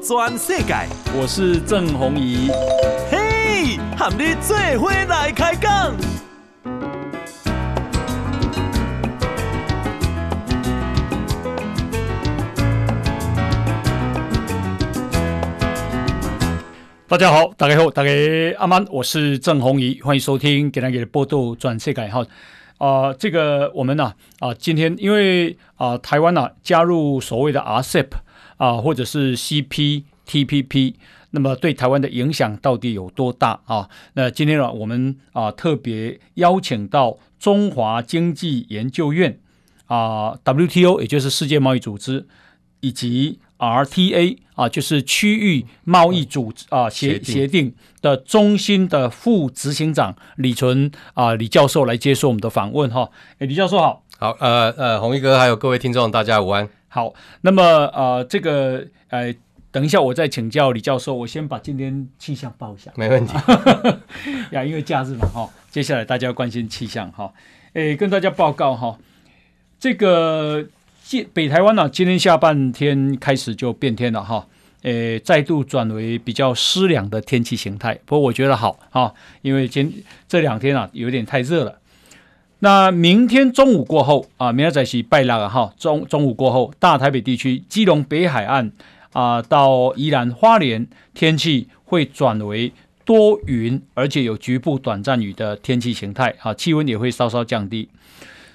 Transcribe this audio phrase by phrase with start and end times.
[0.00, 0.74] 转世界，
[1.14, 2.50] 我是郑宏仪。
[3.10, 5.94] 嘿，和你做伙来开讲。
[17.08, 18.10] 大家好，大家好，大家
[18.58, 22.20] 阿曼，我是郑宏仪，欢迎收听《给大家的报道全世界》哈。
[22.78, 28.08] 啊、呃，这个我们呢啊、呃，今天因为啊、呃，台湾呢、啊、加入所谓的 RCEP
[28.56, 30.94] 啊、呃，或者是 CPTPP，
[31.30, 33.88] 那么对台湾的影响到底有多大啊？
[34.14, 39.38] 那今天呢，我们啊、呃、特别邀请到中华经济研究院
[39.86, 42.26] 啊、呃、WTO，也就是世界贸易组织，
[42.80, 53.10] 以及 RTA 啊，就是区域贸易组织啊协协定的中心的副执行长李纯啊李教授来接受我们的访问哈。
[53.38, 56.68] 哎，李教授好，好，呃呃，宏仪哥还有各位听众，大家午安。
[56.96, 59.34] 好，那么呃这个呃
[59.70, 63.34] 等一下我再请教李教授，我先把今天气象报一下，没问题
[64.52, 67.30] 呀，因为假日嘛哈，接下来大家要关心气象哈，
[67.74, 68.98] 哎，跟大家报告哈，
[69.78, 70.66] 这个。
[71.32, 74.44] 北台湾呢、啊，今天下半天开始就变天了哈，
[74.82, 77.96] 诶，再度转为比较湿凉的天气形态。
[78.04, 81.78] 不过我觉得好哈，因为今这两天啊有点太热了。
[82.66, 88.72] 那明天中午过后啊，明天再是拜六哈，中中午过后，大台北地区、基隆北海岸
[89.12, 92.72] 啊到宜兰花莲，天气会转为
[93.04, 97.88] 多云，而且有局部短暂雨的天气形态啊，气温也会稍稍降低。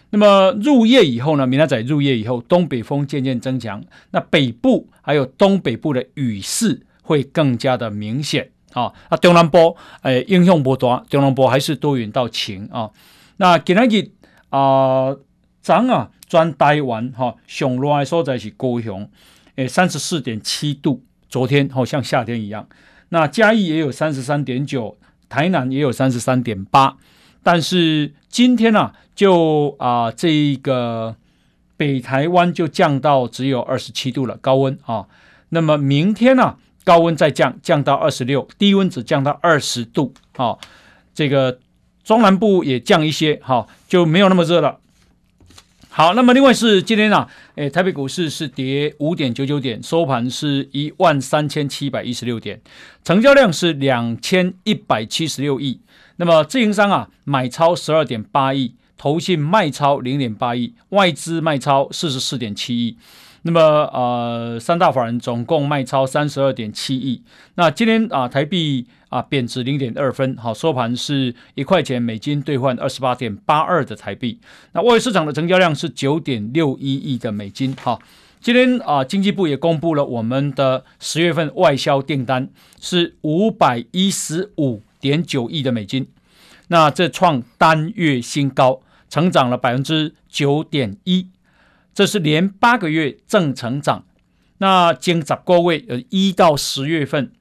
[0.09, 8.91] 那么入夜以后呢，明天在入夜以后，东北风渐渐增强，那北部还有东北部的雨势会更加的明显啊。
[9.07, 12.89] 啊，中南部诶，影响不大，中南部还是多云到晴啊。
[13.42, 14.11] 那今日
[14.52, 15.17] 啊，
[15.64, 19.09] 早啊，转台湾哈，上热的所在是高雄，
[19.56, 22.67] 诶，三十四点七度，昨天好像夏天一样。
[23.09, 24.96] 那嘉义也有三十三点九，
[25.28, 26.97] 台南也有三十三点八。
[27.41, 31.16] 但是今天呢、啊，就啊、呃，这个
[31.75, 35.07] 北台湾就降到只有二十七度了，高温啊。
[35.50, 40.59] 那么明天呢、啊，高温再降，降到二十六，低温只降到二十度啊。
[41.16, 41.59] 这个
[42.03, 44.79] 中南部也降一些，哈、就没有那么热了。
[45.94, 52.62] 好，那么另外是今天呢、啊，诶，台北股市是跌五点九九点，收盘是一万三千七百一十六点，
[53.03, 55.81] 成交量是两千一百七十六亿。
[56.16, 62.95] 那么自营商啊买超十二点八亿，投信卖超零点八亿，外资卖超四十四点七亿。
[63.44, 67.24] 那么呃三大法人总共卖超三十二点七亿。
[67.56, 74.40] 那今天啊台币啊贬值零点二分，好收盘是一块钱美金兑换二十八点八二的台币。
[74.74, 77.75] 那外汇市场的成交量是九点六一亿的美金。
[77.81, 78.00] 好，
[78.40, 82.50] 今天啊经济部也公布了我们的十月份外销订单
[82.80, 86.07] 是五百一十五点九亿的美金，
[86.68, 91.28] 那这创单月新高，成长了百分之九点一，
[91.94, 94.06] 这是连八个月正成长。
[94.57, 97.31] 那经十个月呃一到十月份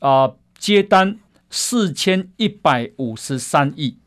[0.00, 1.18] 啊、接单
[1.50, 3.98] 四千一百五十三亿，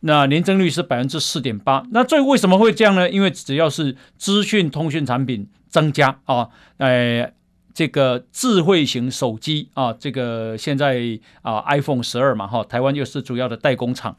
[0.00, 1.84] 那年增率是百分之四点八。
[1.90, 3.10] 那这为什么会这样呢？
[3.10, 6.48] 因为只要是资讯通讯产品增加啊，
[6.78, 7.32] 呃。
[7.76, 14.16] 这个智慧型手机啊，这个现在啊，iPhone 十二嘛，哈，台湾又是主要的代工厂。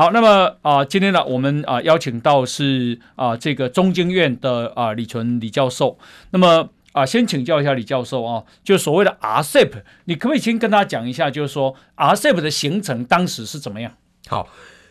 [0.00, 5.98] 好，那么啊，今天呢，我们啊邀请到是啊这个中经院的啊李纯李教授。
[6.30, 13.92] 那么啊，先请教一下李教授啊，就所谓的 RCEP，你可不可以先跟大家讲一下，就是说 RCEP 的形成当时是怎么样？
[14.26, 14.48] 好，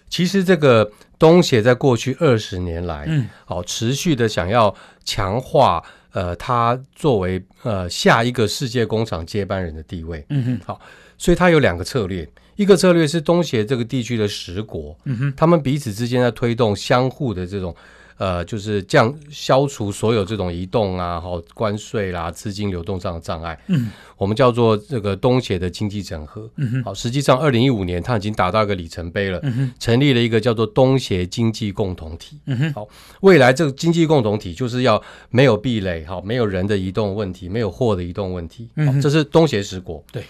[0.08, 5.84] 其实这个东协在过去二十年来，嗯，好，持续的想要强化。
[6.12, 10.82] 呃，他作为呃下一个世界工厂接班人的地位，嗯哼，好，
[11.20, 12.28] 所以他有两个策略，
[12.60, 17.74] 一个策略是东协这个地区的十国，嗯哼，他们彼此之间在推动相互的这种。
[18.20, 23.58] 呃，就是降消除所有这种移动啊，好关税啦、资金流动上的障碍。
[23.68, 26.52] 嗯，我们叫做这个东协的经济整合。
[26.58, 29.40] 嗯哼，好，实际上二零一五年它已经达到一个里程碑了。
[29.44, 32.38] 嗯哼，成立了一个叫做东协经济共同体。
[32.48, 32.86] 嗯哼，好，
[33.22, 38.68] 未来这个经济共同体就是要没有壁垒，好，没有人的移动问题，没有货的移动问题。
[38.76, 40.04] 嗯，这是东协十国。
[40.12, 40.26] 对，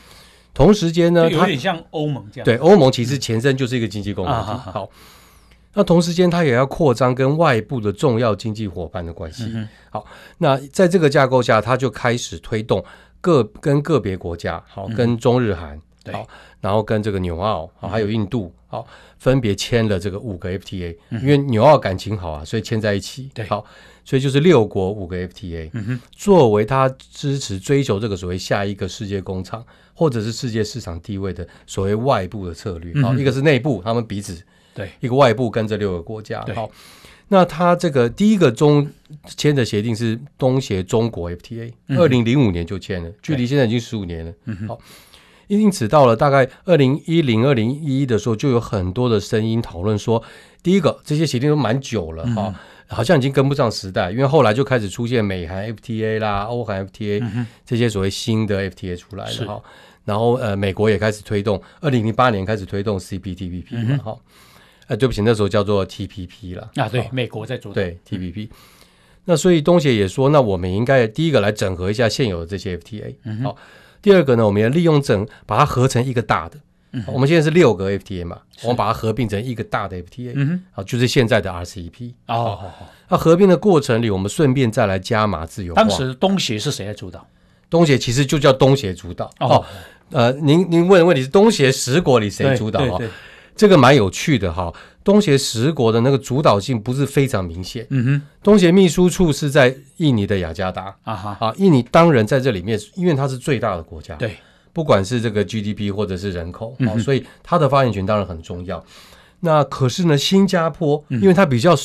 [0.54, 2.46] 同时间呢，有点像欧盟这样。
[2.46, 4.52] 对，欧盟其实前身就是一个经济共同体。
[4.72, 4.90] 好。
[5.76, 9.44] 那同时间，它也要扩张跟外部的重要经济伙伴的关系。
[9.54, 10.04] 嗯、好，
[10.40, 12.84] 那在这个架构下，它就开始推动
[13.22, 15.80] 各跟个别国家，好，跟中日韩，
[16.12, 16.28] 好，
[16.60, 18.86] 然后跟这个纽澳好，还有印度好，
[19.20, 23.30] 分别签了这个五个 FTA，因为纽澳感情好啊，所以签在一起。
[23.36, 23.64] 对，好，
[24.10, 25.70] 所以就是六国五个 FTA，
[26.12, 29.64] 作为他支持追求这个所谓下一个世界工厂
[29.94, 33.00] 或者是世界市场地位的所谓外部的策略。
[33.04, 34.42] 好，一个是内部，他们彼此
[34.74, 36.44] 对，一个外部跟这六个国家。
[36.56, 36.72] 好。
[37.28, 38.90] 那他这个第一个中
[39.38, 44.34] 签的协定是东协中国 FTA，二零零五年就签了，距离现在已经十五年了。
[44.68, 44.80] 好，
[45.46, 50.24] 因此到了大概二零一零、二零一一的时候，就有很多的声音讨论说，
[50.64, 52.56] 第一个这些协定都蛮久了哈，
[52.90, 59.62] 好像已经跟不上时代，因为后来就开始出现美韩 FTA 啦、欧韩 FTA 这些所谓新的 FTA 出来了哈，
[60.06, 64.18] 然后呃，美国也开始推动，二零零八年开始推动 CPTPP 嘛哈。
[64.88, 66.90] 哎，对不起，那时候叫做 TPP 了啊。
[66.90, 67.72] 对，美国在做。
[67.72, 68.50] 对 TPP，
[69.26, 73.14] 那所以东协也说，那我们应该第一个来整合一下现有的这些 FTA。
[73.44, 73.56] 好，
[74.02, 76.58] 第二个呢，我们要利用整把它合成一个大的。
[77.06, 80.34] 我们现在是六个 FTA 嘛，我们把它合并成一个大的 FTA。
[80.36, 82.14] 嗯好，就是现在的 RCEP。
[82.28, 82.60] 哦，
[83.08, 85.82] 那合并的过程里，我们顺便再来加码自由化。
[85.82, 87.26] 当时东协是谁在主导？
[87.70, 89.30] 东协其实就叫东协主导。
[89.40, 89.64] 哦，
[90.12, 92.80] 呃，您您问的问题是东协十国里谁主导？
[92.94, 93.00] 啊。
[93.56, 97.86] 这个蛮有趣的哈，东协十国的那个主导性不是非常明显。
[97.90, 104.38] 嗯哼，东协秘书处是在印尼的雅加达啊哈啊，印尼当然在这里面，因为它是最大的国家，对，
[104.74, 108.84] 不管是这个 GDP 或者是人口，嗯、所以它的发言权当然很重要。
[109.42, 111.76] 那可是呢，新加坡因为它比较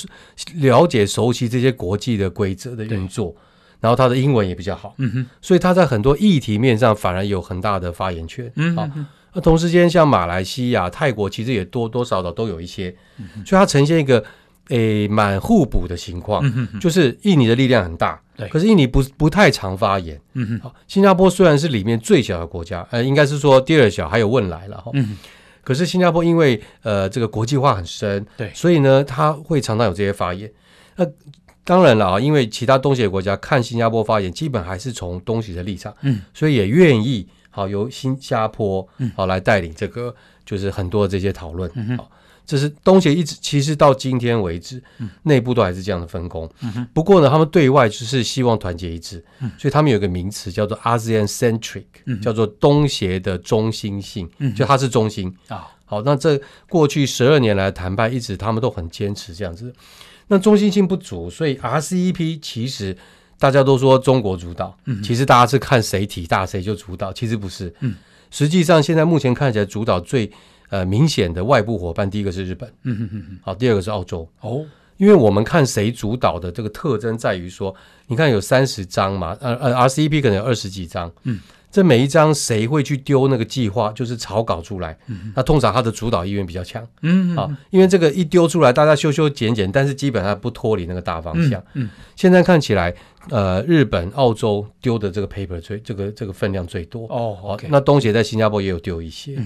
[0.57, 3.35] 了解熟悉这些国际的规则的运作，
[3.81, 9.07] 然后它的英文也比较好，嗯哼，所以它在很多议题面上反而有很大的发言权，嗯哼。
[9.37, 12.95] 那同时间，像马来西亚、泰国，其实也多多少少都有一些，
[13.45, 14.23] 所以它呈现一个
[14.69, 16.41] 诶蛮互补的情况，
[16.81, 25.17] 就是印尼的力量很大，对，可是印尼不不太常发言，嗯好，新加坡虽然是里面最小的国家，呃，应该是说第二小，还有汶莱了哈，嗯，
[25.63, 30.51] 可是新加坡因为呃这个国际化很深，对，所以呢，他会常常有这些发言。
[30.97, 31.07] 那
[31.65, 37.27] 当然了啊，因为其他东协国家看新加坡发言，基本还是从东协的立场，嗯，所以也愿意。
[37.51, 38.85] 好，由新加坡
[39.15, 40.13] 好来带领这个，
[40.45, 41.71] 就是很多的这些讨论。
[41.97, 42.11] 好，
[42.47, 44.83] 这是东协一直其实到今天为止，
[45.23, 46.51] 内部都还是这样的分工。
[46.93, 49.25] 不过呢，他们对外就是希望团结一致，
[49.59, 51.85] 所以他们有个名词叫做 ASEAN Centric，
[52.23, 55.69] 叫做东协的中心性，就它是中心啊。
[55.85, 59.73] 好，那这过去十二年来的谈判，一直他们都很坚持这样子。
[60.29, 62.97] 那中心性不足，所以 RCEP 其实。
[63.37, 67.75] 大家都说中国主导，其实大家是看谁体大谁就主导，其实不是。
[68.31, 70.31] 实际上现在目前看起来主导最
[70.75, 72.69] 呃明显的外部伙伴，第一个是日本，
[73.43, 74.29] 好，第二个是澳洲。
[74.41, 74.67] 哦，
[74.97, 77.73] 因为我们看谁主导的这个特征在于说，
[78.09, 81.39] 你看有三十张嘛，呃呃，RCEP 可能有二十几张，嗯。
[81.75, 84.97] 这每一章谁会去丢那个计划，就是草稿出来。
[85.09, 86.87] 嗯、那通常他的主导意愿比较强。
[87.03, 91.61] 嗯，啊，因为这个一丢出来，大家修修剪剪，但是基本上不脱离那个大方向。
[91.73, 92.95] 嗯，嗯现在看起来，
[93.29, 97.09] 呃，日本、澳洲丢的这个 paper 最这个这个分量最多。
[97.09, 97.67] 哦，OK。
[97.69, 99.37] 那东协在新加坡也有丢一些。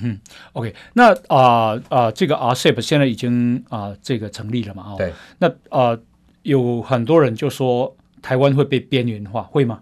[0.53, 0.75] ，OK。
[0.93, 4.83] 那啊啊、呃呃，这个 RCEP 现在已经啊、呃、这个成立了嘛？
[4.89, 5.15] 哦，对。
[5.39, 6.01] 那啊、呃，
[6.43, 9.81] 有很多人就说台湾会被边缘化，会吗？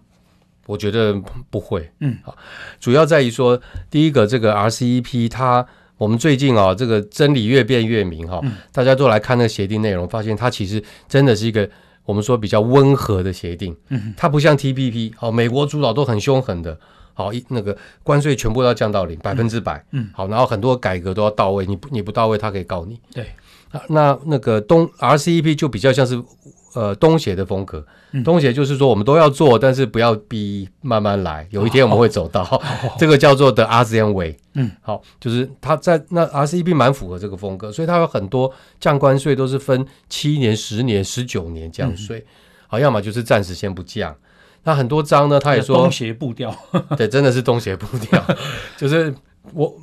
[0.67, 1.19] 我觉得
[1.49, 2.35] 不会，嗯，好，
[2.79, 3.59] 主要在于说，
[3.89, 5.65] 第一个这个 RCEP，它
[5.97, 8.41] 我们最近啊，这个真理越辩越明哈，
[8.73, 11.67] 大家都来看那个协定内容，发现它其实真的是一个
[12.05, 16.77] 我们说比较温和的协定，嗯，它不像 TPP，好，美国主导都很凶狠的，
[17.13, 23.23] 好，一那个关税全部都要降到零，百分之百，嗯，好，然后很多改革都要到位，你不你不到位，他可以告你，对，
[23.71, 26.21] 啊，那那个东 RCEP 就比较像是。
[26.73, 27.83] 呃，东协的风格，
[28.23, 32.61] 东协就是说我们都要做，但是不要逼，慢慢来，有一天我们会走到，
[32.99, 34.37] 这个叫做的 ASEAN Way。
[34.53, 42.23] 嗯，好，就是他在那 RCEP 蛮符合这个风格，所以它有很多降关税都是分七年、十年、十九年降税，
[42.67, 44.15] 好，要么就是暂时先不降。
[44.63, 46.53] 那很多章呢，他也说东协步调，
[46.97, 48.23] 对，真的是东协步调，
[48.77, 49.13] 就是
[49.53, 49.73] 我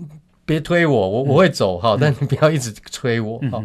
[0.45, 3.65] 别推我，我我会走哈，但你不要一直催我哈。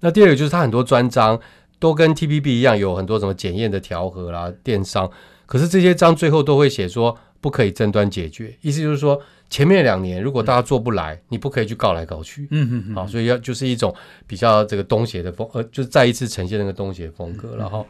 [0.00, 1.40] 那第二个就是他很多专章。
[1.78, 5.10] 都跟 TPP 一样，有很多什么检验的调和啦、电商，
[5.44, 13.94] 可是这些章最后都会写说不可以争端解决，意思就是说前面两年如果大家做不来，嗯、你不可以去告来告去，嗯嗯嗯，好，所以要就是一种
[14.26, 17.86] 比较这个东协的风，呃，就是再一次呈现那个东协风格，然后，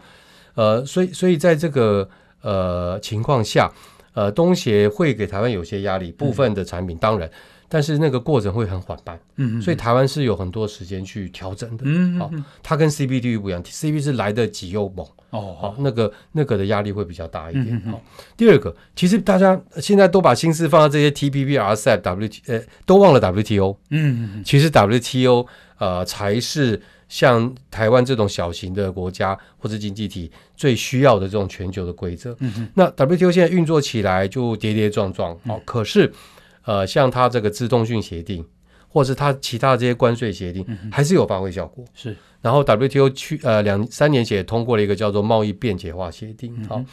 [0.55, 2.09] 呃，所以所以在这个
[2.43, 3.73] 呃情况下，
[4.14, 7.31] 呃，东协会给台湾有些压力，部分的产品当然。
[7.69, 12.31] 但是那个过程会很缓慢，嗯，嗯所以台湾是有很多时间去调整的，嗯，好，
[12.63, 18.01] 它跟 CPTPP 不一样，CP 是来得急又猛，哦，好，那个那个的压力会比较大一点，嗯好，
[18.37, 25.47] 第二个，其实大家现在都把心思放在这些 TPP、RCEP、WT，呃，都忘了 WTO，嗯嗯，其实 WTO
[25.79, 36.13] 呃才是像台湾这种小型的国家或者经济体最需要的这种全球的规则，嗯，那 WTO 现在运作起来就跌跌撞撞，好，可是。
[36.67, 38.45] 呃，像它这个资通讯协定，
[38.87, 41.83] 或者是它其他的这些关税协定，嗯、还是有发挥效果。
[41.95, 46.55] 是，然后 WTO 去呃两三年前也通过了一个叫做贸易便捷化协定。
[46.69, 46.87] 好、嗯，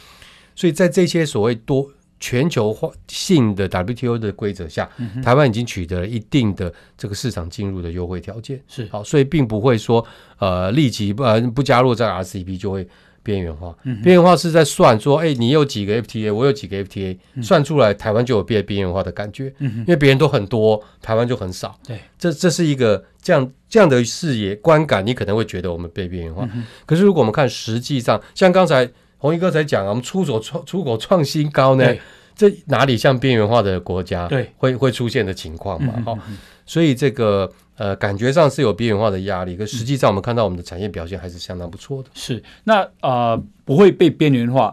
[0.54, 8.62] 所以在这些所谓多全球化性的 WTO 的规则下，嗯、台湾已经取得了一定的这个市场进入的优惠条件。
[8.66, 10.02] 是，好，所以并不会说
[10.38, 12.88] 呃立即不呃不加入这个 RCEP 就会。
[13.24, 21.76] 边缘化，边缘化是在算说，哎，你有几个 FTA，我有几个 FTA，算出来台湾就有变边缘化的感觉，因为别人都很多，台湾就很少。
[21.84, 26.48] 对，这这是一个这样这样的视野观感，你可能会觉得我们被边缘化。
[26.86, 31.92] 可是如果我们看实际上，像刚才弘仪哥才讲啊，我们出口创出口创新高呢，
[32.36, 34.28] 这哪里像边缘化的国家？
[34.28, 35.94] 对，会会出现的情况嘛？
[36.04, 36.18] 好，
[36.66, 37.50] 所以这个。
[37.76, 42.08] 呃，感觉上是有边缘化的压力，可实际上我们看到我们的产业表现还是相当不错的。
[42.14, 44.66] 是，那啊、呃、不会被边缘化，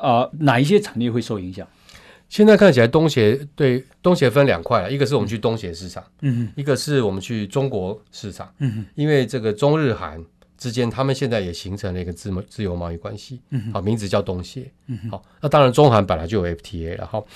[0.00, 1.68] 啊、呃，哪一些产业会受影响？
[2.30, 10.18] 现在看起来东协对东协分两块了，一个是我们去东协市场，嗯哼，一个是我们去中国市场，嗯哼，因为这个中日韩
[10.56, 17.26] 之间，他们现在也形成了一个自自由贸易关系，嗯哼，好，名字叫东协，嗯哼，好，那当然中韩本来就有 FTA 了，好。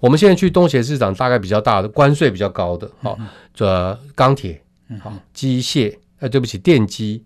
[0.00, 3.18] 我们现在去东协市场，大概比较大的关税比较高的，好，
[3.54, 4.62] 这钢铁。
[5.00, 7.20] 好，机械，呃，对不起，电机、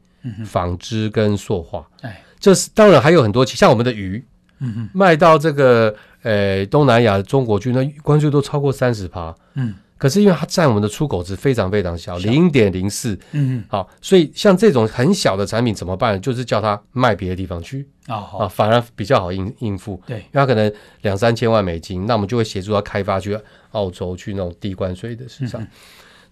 [0.46, 4.24] 纺织跟塑化，哎，这是当然还有很多，像我们的鱼，
[4.60, 13.62] 嗯卖到这个呃东南亚中国去，那关税都超过三十趴，嗯，可是因为它占我们的出口值非常非常小，零点零四，嗯。
[13.68, 16.18] 好，所以像这种很小的产品怎么办？
[16.18, 23.38] 就是叫它卖别的地方去，啊，反而比较好应应付，对，因为它可能两三千万美金，那我们就会协助它开发去
[23.72, 25.64] 澳洲去那种低关税的市场。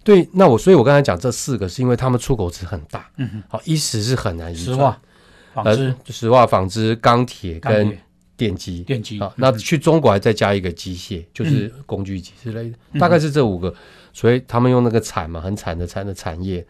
[0.03, 3.07] 对，那我所以，我刚才讲这四个，是因为他们出口值很大。
[3.17, 4.65] 嗯哼，好，一时是很难移转。
[4.65, 5.01] 石化、
[5.53, 7.95] 纺织、石化、纺织、钢铁跟
[8.39, 8.81] 电机。
[8.83, 9.19] 电机。
[9.19, 13.73] 啊，那去中国还再加一个机械，就是工具机之类的，大概是这五个。
[14.11, 16.65] 所以他们用那个产嘛，很惨的惨的产业。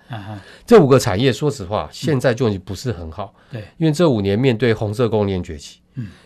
[0.65, 3.33] 这五个产业，说实话，现在就已经不是很好。
[3.51, 5.79] 对，因为这五年面对红色供应链崛起。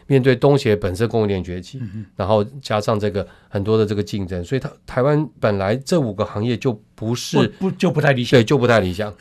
[0.05, 9.11] 面对东协本身供应链崛起，嗯、然后加上这个很多的这个竞争，所以它台湾本来这五个行业就不是不，不就不太理想，对，就不太理想。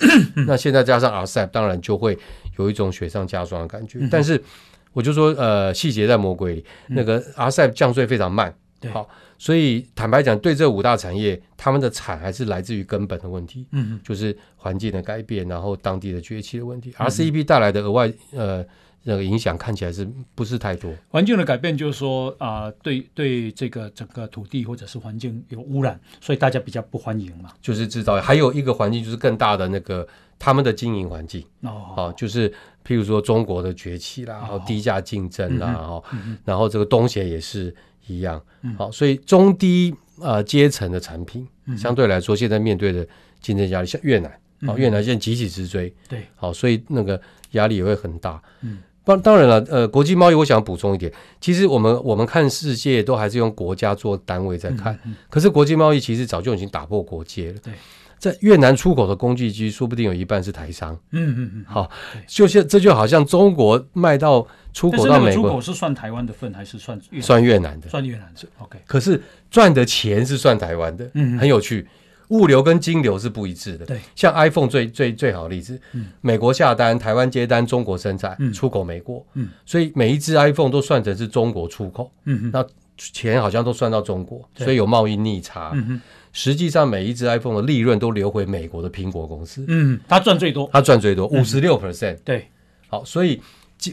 [0.46, 2.18] 那现在加上 RCEP，当然就会
[2.58, 4.00] 有一种雪上加霜的感觉。
[4.02, 4.42] 嗯、但是
[4.92, 9.08] 我就说，呃，细节在魔鬼里，嗯、那个 RCEP 降税非常慢，对好，
[9.38, 16.94] 所以坦白讲，对这五大产业，他们的惨还是来自于根本的问题，嗯，就是环境的改变，然后当地的崛起的问题。
[16.98, 18.64] 嗯、RCEP 带来的额外，呃。
[19.04, 20.88] 那个影响看起来是不是太多？
[21.08, 27.50] 环境的改变就是说啊、呃，对对，这个整个土地或者是环境有污染，所以大家比较不欢迎嘛。
[27.60, 30.06] 就是制造业，还有一个环境就是更大的那个
[30.44, 32.50] 他们的经营环境哦，哦，就是
[32.84, 37.72] 譬如说中国的崛起啦，然后、哦、低价竞争啦，哈、嗯嗯，然后这个东协也是
[38.08, 38.74] 一样，好、嗯。
[38.76, 43.06] 哦，所以中低呃阶层的产品、嗯、相对来说现在面对的
[43.40, 44.28] 竞争压力，像越南，
[44.66, 47.20] 好、哦，越南现在急起直追，对，好，所以那个
[47.52, 48.78] 压力也会很大，嗯。
[49.04, 57.58] 当当然了，呃，国际贸易，我想补充一点，其实我们我们看世界都还是用国家做单位在看，嗯嗯、可是国际贸易其实早就已经打破国界了。
[57.64, 57.74] 对，
[58.22, 60.96] 在越南出口的工具机，说不定有一半是台商。
[61.10, 61.90] 嗯嗯嗯，好，
[62.28, 67.88] 就像这就好像中国卖到出口到美国，出口是算台湾的份还是算越算越南的？
[67.88, 68.46] 算越南的。
[68.58, 71.84] OK，可是赚的钱是算台湾的，嗯，很有趣。
[72.28, 73.84] 物流跟金流是不一致的。
[73.84, 82.64] 对，像 iPhone 最最最好的例子，嗯，美国下单，台湾接单，中国生产，嗯，出口美国，嗯，所以每一只 iPhone 都算成是中国出口，嗯，那
[82.96, 86.00] 钱好像都算到中国，所以有贸易逆差，嗯，
[86.32, 92.48] 实际上每一只 iPhone 的利润都流回美国的苹果公司，嗯，他赚最多，他赚最多，五十六 percent，对，
[92.88, 93.40] 好，所以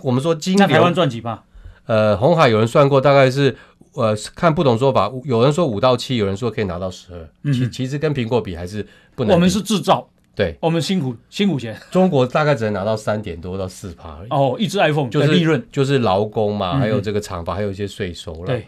[0.02, 1.44] 我们说金流，那台湾赚几趴？
[1.86, 3.56] 呃，红海有人算过，大概是。
[3.94, 7.52] 呃，看不同说法，有人说五到七，有人说可以拿到十二。
[7.52, 9.34] 其其实跟苹果比还是不能。
[9.34, 11.76] 我们是制造，对，我们辛苦辛苦钱。
[11.90, 14.30] 中国大概只能拿到三点多到四趴而已。
[14.30, 18.46] 哦，一只 iPhone 就是利润，就是劳工嘛，还有这个厂房，还有一些税收了。
[18.46, 18.68] 对，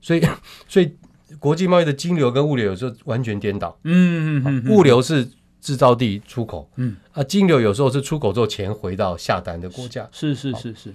[0.00, 0.22] 所以
[0.68, 0.94] 所以
[1.40, 3.76] 国际贸易的金流跟物流有时候完全颠倒。
[3.82, 5.28] 嗯嗯嗯，物流是
[5.60, 10.94] 制造地出口，嗯啊，金流有时候是出口之后钱回到下单的国家，是是是是。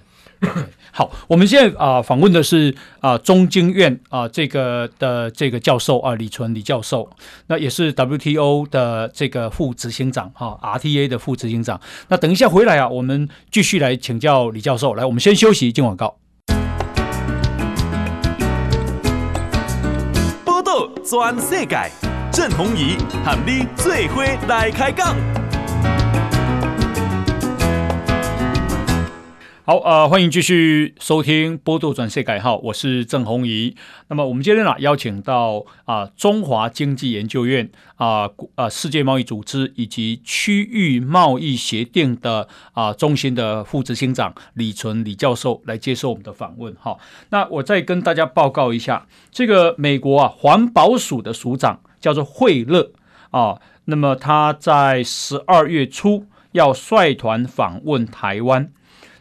[0.92, 7.08] 好，我们现在啊访问的是啊中经院啊这个的这个教授啊李淳李教授，
[7.46, 11.80] 那也是 WTO 的这个副执行长哈、啊、RTA 的副执行长。
[12.08, 14.94] 那等一下回来啊，我们继续来请教李教授。
[14.94, 16.18] 来，我们先休息，进广告。
[21.06, 21.88] 全世界，
[22.32, 25.35] 郑弘仪喊你做伙来开讲。
[29.68, 33.74] 好，呃，欢迎继续收听《波多转世改号》，我是郑弘仪。
[34.06, 46.72] 那么我们今天呢，邀请到啊、中华经济研究院啊啊、呃、世界贸易组织以及区域贸易协定的啊、中心的副执行长李淳李教授来接受我们的访问。
[46.80, 46.96] 哈，
[47.30, 52.92] 那我再跟大家报告一下，这个美国啊环保署的署长叫做惠勒
[53.32, 58.70] 啊，那么他在十二月初要率团访问台湾。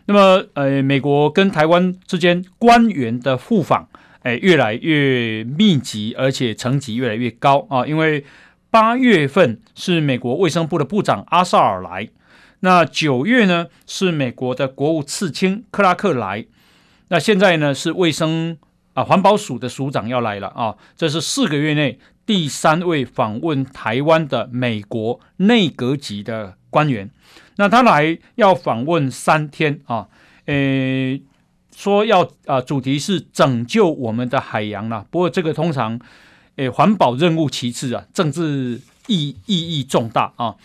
[0.07, 3.87] 那么，呃，美国跟台湾之间官员的互访，
[4.21, 7.87] 哎，越来越密集，而且层级越来越高啊。
[7.87, 8.23] 因为
[8.69, 12.07] 八月份是美国卫生部的部长阿萨尔来，
[12.59, 16.45] 那九月呢是美国的国务次卿克拉克来，
[17.07, 18.57] 那现在呢是卫生
[18.93, 20.75] 啊环保署的署长要来了啊。
[20.95, 21.97] 这是四个月内
[22.27, 27.09] 第三位访问台湾的美国内阁级的官员。
[27.55, 30.09] 那他来要访问三天啊，
[30.43, 31.21] 诶，
[31.73, 35.05] 说要啊，主题是拯救我们的海洋啦。
[35.09, 35.97] 不过这个通常，
[36.57, 40.55] 诶，环保任务其次啊，政治意意义重大啊。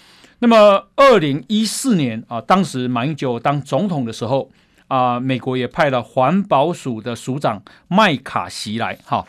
[0.40, 4.50] 那么二零一四年啊，当时马英九当总统的时候
[4.88, 9.24] 啊，美国也派了环保署的署长麦卡锡来哈。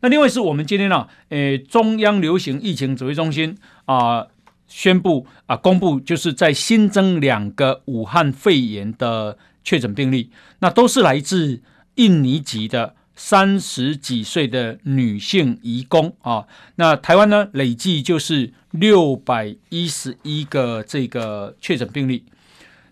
[0.00, 4.28] 那另外是我们今天呢，诶，中央流行疫情指挥中心啊。
[4.74, 11.60] 宣布啊，公布就是在新增两个武汉肺炎的确诊病例，那都是来自
[11.96, 16.46] 印尼籍的三十几岁的女性移工啊。
[16.76, 22.24] 那台湾呢，累计就是六百一十一个这个确诊病例。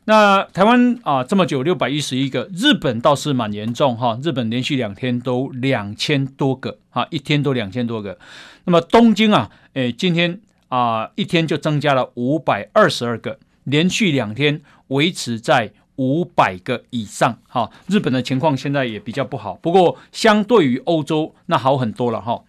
[0.04, 8.18] 那台湾啊这么久六百一十一个，日本倒是蛮严重哈，日本连续两天都两千多个啊，一天都两千多个。
[8.66, 10.38] 那么东京啊，诶，今天。
[10.70, 17.40] 啊、一天就增加了五百二十二个，连续两天维持在五百个以上。
[17.48, 22.44] 哈、日本的情况现在也比较不好，不过相对于欧洲那好很多了哈、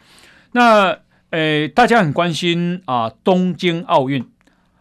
[0.52, 1.00] 那
[1.32, 4.24] 呃，大家很关心啊、东京奥运，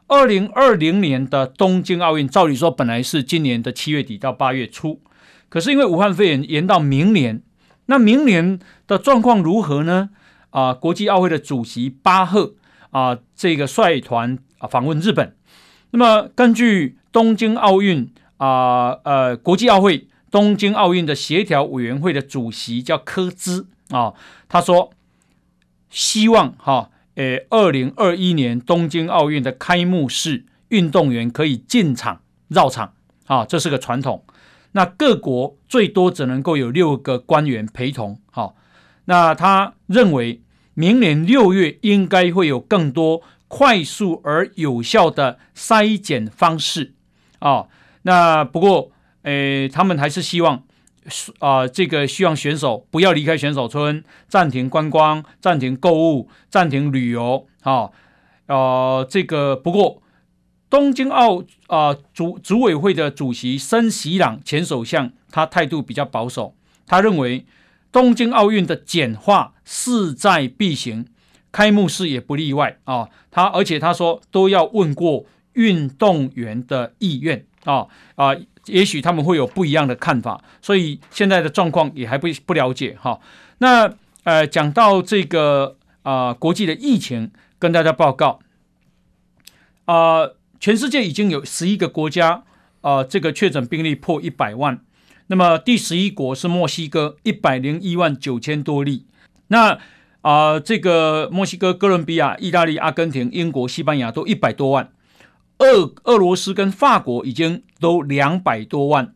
[0.06, 5.00] 二零二零年的东京奥运，照理说本来是今年的七月底到八月初，
[5.48, 7.42] 可是因为武汉肺炎延到明年，
[7.86, 10.10] 那明年的状况如何呢？
[10.50, 12.54] 啊、国际奥会的主席巴赫。
[12.90, 15.36] 啊，这个率团啊访问日本。
[15.92, 24.14] 那么，根据东京奥运啊，呃，国际奥会东京奥运的协调委员会的主席叫柯兹啊，
[24.48, 24.92] 他说
[25.88, 32.94] 希望哈，呃，二零二一年东京奥运的开幕式，运动员可以进场绕场
[33.26, 34.24] 啊，这是个传统。
[34.72, 38.20] 那各国最多只能够有六个官员陪同。
[38.30, 38.54] 好，
[39.06, 40.40] 那他认为。
[40.74, 46.94] 明年六月应该会有更多快速而有效的筛检方式
[47.40, 47.68] 啊、哦。
[48.02, 50.62] 那不过，诶，他们还是希望
[51.40, 57.72] 啊、这个希望选手不要离开选手村，暂停观光，暂停购物，暂停旅游啊。
[57.72, 57.92] 哦
[58.46, 60.02] 呃，这个不过，
[60.68, 66.54] 东京奥啊组组委会的主席森喜朗前首相，他态度比较保守，
[66.86, 67.44] 他认为。
[67.92, 71.06] 东京奥运的简化势在必行，
[71.50, 73.08] 开幕式也不例外啊。
[73.30, 78.30] 他而且他说都要问过运动员的意愿啊啊，
[78.66, 83.20] 也许他们会有不一样的看法，所以现在的状况也还不不了解哈、
[83.58, 88.40] 那呃，讲到这个啊，国际的疫情，跟大家报告
[89.86, 92.44] 啊，全世界已经有十一个国家
[92.82, 94.80] 啊，这个确诊病例破一百万。
[95.30, 99.06] 那么第十一国是墨西哥，一百零一万九千多例。
[99.46, 99.78] 那
[100.22, 104.90] 啊、这个墨西哥、哥伦比亚、意大利、阿根廷、英国、西班牙都一百多万。
[105.58, 109.14] 俄俄罗斯跟法国已经都两百多万。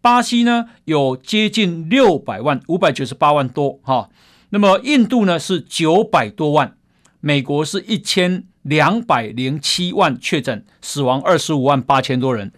[0.00, 4.08] 巴西呢有接近六百万，五百九十八万多哈。
[4.50, 6.76] 那么印度呢是九百多万，
[7.20, 12.52] 美国是一千两百零七万确诊，死亡二十五万八千多人。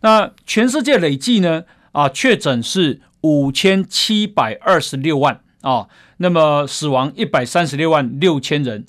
[0.00, 1.64] 那全世界累计呢？
[1.94, 5.86] 啊，确诊是五千七百二十六万啊，
[6.18, 8.84] 那么死亡一百三十六万六千人，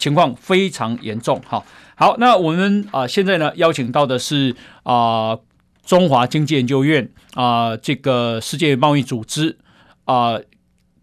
[0.00, 1.40] 情况非常严重。
[1.46, 1.62] 哈，
[1.94, 5.38] 好，那我们啊、现在呢邀请到的是啊、
[5.84, 9.58] 中华经济研究院啊、这个世界贸易组织
[10.06, 10.40] 啊。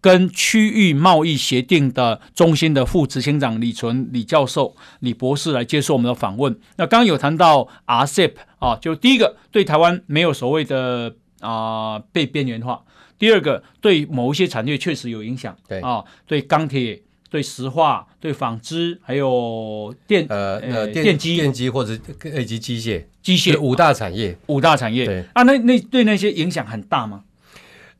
[0.04, 6.54] 跟区域贸易协定的中心的副执行长李淳李教授李博士来接受我们的访问。
[6.76, 12.82] 那刚刚有谈到 RCEP 啊，就第一个对台湾没有所谓的啊、呃、被边缘化，
[13.18, 15.80] 第二个对某一些产业确实有影响，对。
[15.80, 21.92] 啊，对钢铁、对石化、对纺织，还有电呃呃电电机、电机或者
[22.38, 23.04] 以及机械。
[23.22, 23.60] 机械。
[23.60, 25.04] 五大产业，五大产业。
[25.04, 25.24] 对。
[25.34, 27.24] 啊，那那对那些影响很大吗？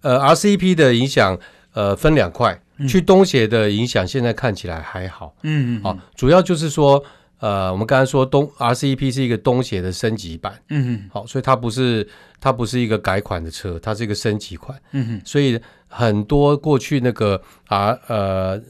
[0.01, 1.39] 呃，RCEP 的影响。
[1.75, 2.57] 呃，分两块，
[2.89, 7.03] 去东协的影响现在看起来还好，嗯嗯，好、哦，主要就是说，
[7.41, 12.09] 呃，我们刚才说东 RCEP 是一个东协的升级版，嗯嗯，好，所以它不是
[12.41, 18.61] 它不是一个改款的车，它是一个升级款，嗯哼，所以很多过去那个啊呃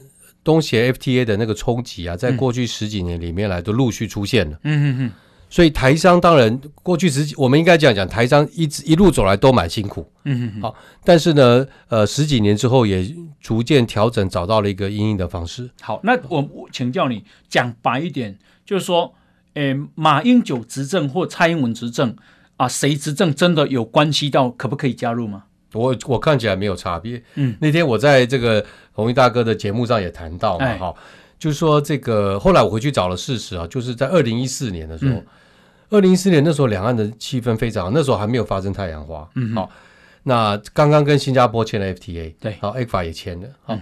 [0.43, 5.11] 东协 FTA 的那个冲击啊，在过去十几年里面来都陆续出现了，嗯哼哼。
[5.47, 13.07] 所以台商当然过去十几，我们应该这样讲，台商一直一路走来都蛮辛苦，嗯嗯，好，但是呢，呃，十几年之后也
[13.39, 15.69] 逐渐调整，找到了一个因应的方式。
[15.79, 19.13] 好，那我我请教你讲白一点，就是说，
[19.53, 22.15] 诶，马英九执政或蔡英文执政
[22.57, 25.43] 啊，谁执政真的有关系到可不可以加入吗？
[25.73, 27.21] 我我看起来没有差别。
[27.35, 31.01] 嗯，那天我在这个红衣大哥的节目上也谈到嘛，哈、哎。
[31.37, 35.21] 就是说，这个后来我回去找了事实啊，就是在二零一四年的时候，
[35.89, 39.69] 二零一四年那时候两岸的气氛非常好，那时候还没有发生太阳花，嗯，好，
[40.23, 43.77] 那刚刚跟新加坡签了 FTA，对，好，ECFA 也签了，好，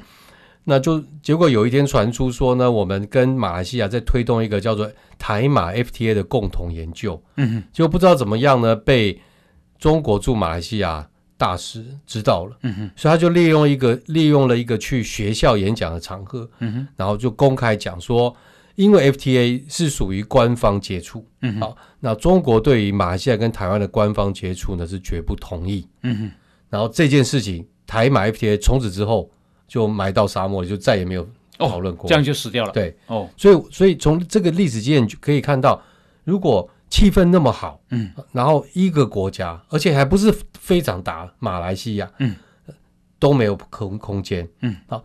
[0.64, 9.20] 那就结果有一天传出说呢，我们跟马来西亚在推动一个叫做台马 FTA 的共同研究，嗯哼，就不知道怎么样呢，被
[9.78, 11.08] 中国驻马来西亚。
[11.36, 18.34] 大使知道了，嗯哼，所以他就利用一个利用了一个去学校演讲的场合，嗯哼，然后就公开讲说，
[18.76, 26.32] 因为 FTA 是属于官方接触，嗯哼，好，那中国对于马来西亚跟台湾的官方接触呢是绝不同意，嗯哼，
[26.70, 29.30] 然后这件事情台马 FTA 从此之后
[29.68, 35.82] 就埋到沙漠里，就再也没有讨论过，哦，这样就死掉了，对，哦，所以所以从这个历史经验就可以看到，
[36.24, 42.36] 如果气氛那么好，嗯，然后一个国家，而且还不是非常大，马来西亚，嗯，
[43.18, 45.04] 都没有空空间，嗯，好，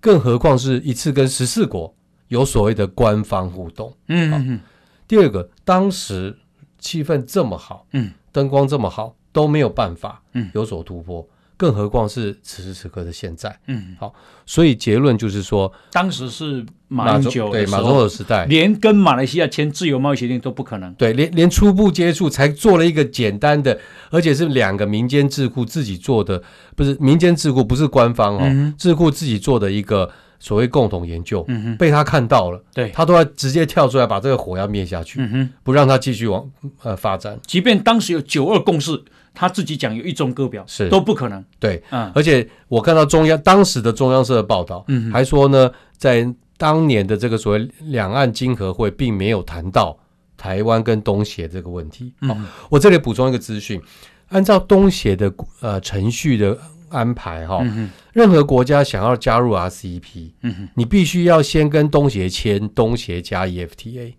[0.00, 1.94] 更何况是一次跟十四国
[2.28, 4.60] 有所谓的官方互动，嗯嗯嗯。
[5.08, 6.38] 第二个，当时
[6.78, 11.26] 气氛这么好，嗯，灯光这么好，都没有办法，嗯，有所突破。
[11.60, 14.14] 更何况是此时此刻的现在，嗯，好，
[14.46, 26.42] 所以结论就是说，当时是马英九对马总统时代，连跟马来西亚签自由贸易协定都不可能，对，连连初步接触才做了一个简单的，而且是两个民间智库自己做的，
[26.74, 31.46] 不是民间智库，不是官方哦，嗯、智库自己做的一个所谓共同研究，
[31.78, 35.20] 被他看到了，对，他都要直接跳出来把这个火要灭下去，
[35.62, 36.50] 不让他继续往
[36.82, 39.04] 呃发展，即便当时有九二共识。
[39.32, 40.88] 他自己讲有一中各表是。
[40.88, 49.98] 都不可能，对，嗯，而且我看到中央当时的中央社的报道，嗯，还说呢，在当年的这个所谓两岸经合会，并没有谈到
[50.36, 52.12] 台湾跟东协这个问题。
[52.20, 53.80] 好，嗯，我这里补充一个资讯，
[54.28, 56.58] 按照东协的呃程序的
[56.90, 64.14] 安排，哈，嗯，任何国家想要加入 RCEP，嗯，你必须要先跟东协签东协加 EFTA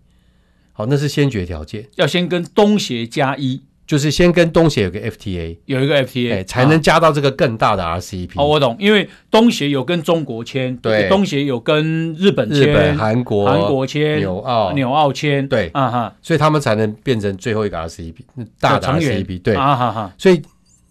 [0.72, 3.62] 好，那是先决条件，要先跟东协加一。
[3.84, 8.30] 就是先跟东协有个 FTA，有一个 FTA，欸、才能加到这个更大的 RCEP。
[8.36, 18.14] 哦，我懂，因为东协有跟中国签，对，东协有跟日本签、日本、韩国、韩国签、纽澳、纽澳签，对，啊哈，所以他们才能变成最后一个 RCEP，
[18.60, 20.12] 大的 RCEP，对，啊哈哈。
[20.16, 20.40] 所以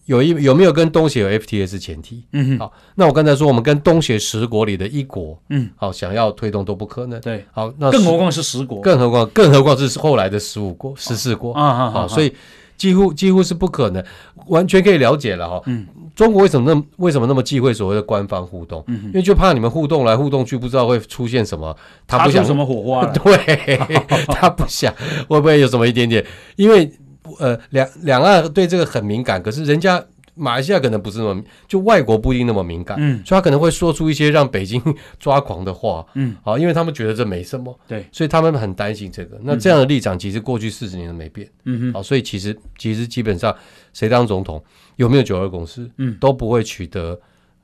[0.06, 2.24] 有一有没有跟东协有 FTA 是前提。
[2.34, 7.20] 嗯哼，好，那我刚才说我们跟东协十国里的一国，嗯，好，想要推动都不可能。
[7.22, 11.54] 对，好，那更何况是十国，更何况更何况是后来的十五国、十四国。
[11.54, 12.32] 啊哈，好，所以。
[12.82, 14.04] 几乎几乎是不可能，
[14.48, 15.62] 完全可以了解了哈。
[15.68, 18.84] 嗯，中国为什么那么为什么那么忌讳所谓的官方互动？
[18.88, 23.06] 嗯，因为就怕你们互动来互动去，不知道会出现什么，他不想什么火花。
[23.14, 23.78] 对，
[24.34, 24.92] 他不想
[25.30, 26.26] 会不会有什么一点点？
[26.56, 26.92] 因为
[27.38, 30.04] 呃，两两岸对这个很敏感，可是人家。
[30.34, 34.82] 马来西亚可能不是那么，就外国不一定那么敏感，嗯，所以他可能会说出一些让北京
[35.20, 39.40] 抓狂的话，嗯，好，因为他们觉得这没什么，对，所以他们很担心这个。
[39.44, 43.56] 那这样的立场其实过去四十年都没变，嗯哼，好，所以其实其实基本上
[43.94, 44.64] 谁当总统
[44.96, 47.20] 有没有九二共识，嗯，都不会取得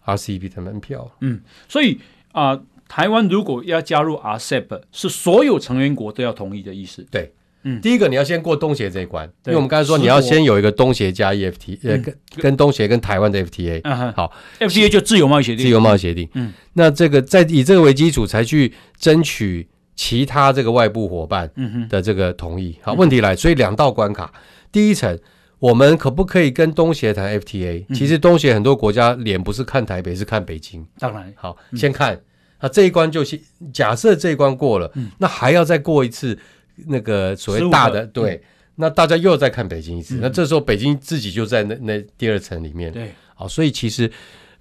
[0.06, 1.99] RCEP 的门票，嗯，所以
[2.32, 7.34] 啊、呃，台湾如果要加入 RCEP，是所有成员国都要同意的意思，对。
[7.67, 21.51] 嗯，第一个你要先过东协这一关，因为我们刚才说你要先有一个东协加 EFT，呃，跟跟东协跟台湾的 FTA，好，FTA 就自由贸易协定，自由贸易协定，嗯，那这个在以这个为基础才去争取其他这个外部伙伴
[21.89, 22.77] 的这个同意。
[22.82, 24.32] 好，问题来，所以两道关卡，
[24.71, 25.19] 第一层。
[25.60, 27.84] 我们可不可以跟东协谈 FTA？
[27.91, 30.86] 其实东协很多国家脸不是看台北，是看北京。
[30.99, 32.21] 当然，好，先看。
[32.62, 33.39] 那这一关就先
[33.73, 36.38] 假设这一关过了，那还要再过一次
[36.86, 38.42] 那个所谓大的对，
[38.76, 40.20] 那大家又在看北京一次。
[40.22, 42.92] 那这时候北京自己就在那那第二层里面。
[42.92, 44.12] 对，好，所以其实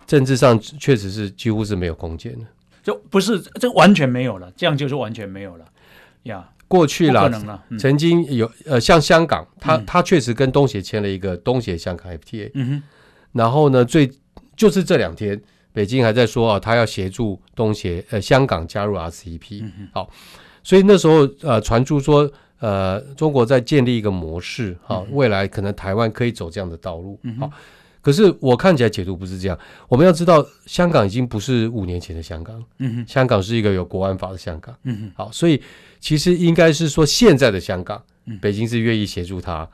[0.06, 2.46] 政治上确实是几乎是没有空间的，
[2.82, 5.64] 就不是这完全没有了，这样就是完全没有了。
[6.24, 6.50] 呀。
[6.68, 7.30] 过去了，
[7.78, 12.82] 曾经有呃，像香港，他他确实跟东协签了一个东协香港 FTA，嗯哼，
[13.30, 14.10] 然后呢，最
[14.56, 15.40] 就是这两天，
[15.72, 20.10] 北京还在说啊，他要协助东协呃香港加入 RCEP，好，
[20.66, 27.48] 所以那时候呃传出说呃中国在建立一个模式，哈，未来可能台湾可以走这样的道路，好。
[28.02, 29.56] 可是我看起来解读不是这样。
[29.88, 32.64] 我们要知道，香港已经不是五年前的香港。
[32.78, 34.74] 嗯哼，香港是一个有国安法的香港。
[34.82, 35.60] 嗯哼，好，所以
[36.00, 38.02] 其实应该是说，现在的香港，
[38.40, 39.68] 北京是愿意协助他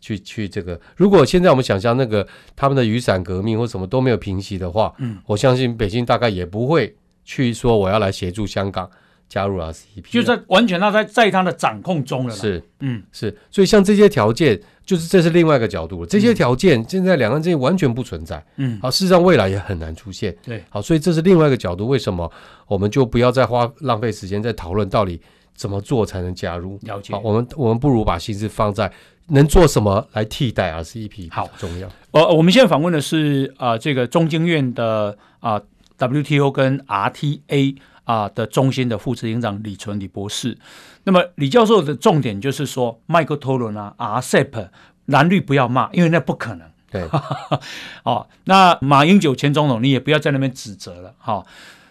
[0.00, 0.80] 去去这个。
[0.96, 6.92] 如果现在我们想象那个他们的雨伞革命或什么都没有平息的话，嗯，我相信北京大概也不会
[7.24, 8.88] 去说我要来协助香港
[9.28, 12.34] 加入 RCEP，就在完全他在在他的掌控中了。
[12.34, 13.36] 是，嗯，是。
[13.50, 14.60] 所以像这些条件。
[14.86, 22.30] 就是这是另外一个角度了，这些条件现在两岸之间完全不存在，嗯，好，事实上未来也很难出现，对，好，所以这是另外一个角度，为什么
[22.68, 25.20] 我们就不要再花浪费时间在讨论到底
[25.56, 26.78] 怎么做才能加入？
[26.82, 28.88] 了解，好，我们我们不如把心思放在
[29.30, 31.88] 能做什么来替代 RCEP，好重要。
[32.12, 35.60] 呃，我们现在访问的是啊、呃，这个中经院的啊、
[35.98, 40.56] 呃、WTO 跟 RTA 啊、呃、的中心的副执行长李纯李博士。
[41.04, 44.70] 那么李教授的重点就是说，麦克托伦啊，RCEP
[45.04, 46.66] 蓝绿不要骂，因为那不可能。
[46.90, 47.02] 对，
[48.04, 51.46] 哦，那马英九前总统你也不要在那边指责了，哈、哦，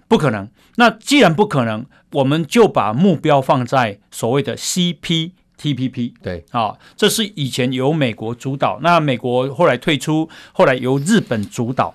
[0.08, 0.50] 不可能。
[0.78, 6.14] 那既然不可能，我们就把目标放在所谓的 CPTPP。
[6.22, 11.94] 对，啊、哦，这是以前由美国主导，那美国后来退出，后来由日本主导。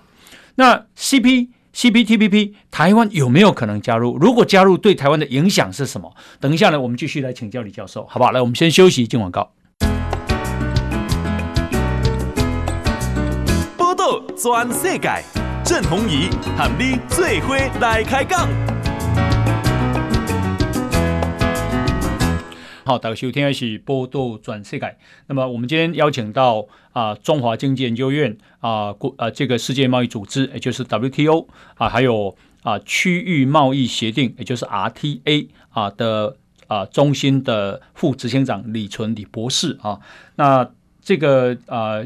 [0.55, 4.17] 那 CP CPTPP，台湾有没有可能加入？
[4.17, 6.13] 如果加入，对台湾的影响是什么？
[6.39, 8.31] 等一下呢，我们继续来请教李教授，好不好？
[8.31, 9.51] 来，我们先休息，进广告。
[13.77, 15.23] 报道全世界，
[15.63, 18.47] 郑鸿仪喊你最伙来开讲。
[22.83, 24.85] 好，大家收听的是《报道全世界》。
[25.27, 39.99] 那么，我们今天邀请到啊、中华经济研究院啊，国、呃、啊，这个世界贸易组织，也就是 WTO 啊，还有啊，区域贸易协定，也就是 RTA 啊的啊中心的副执行长李纯李博士啊。
[40.37, 40.67] 那
[41.03, 42.01] 这个啊，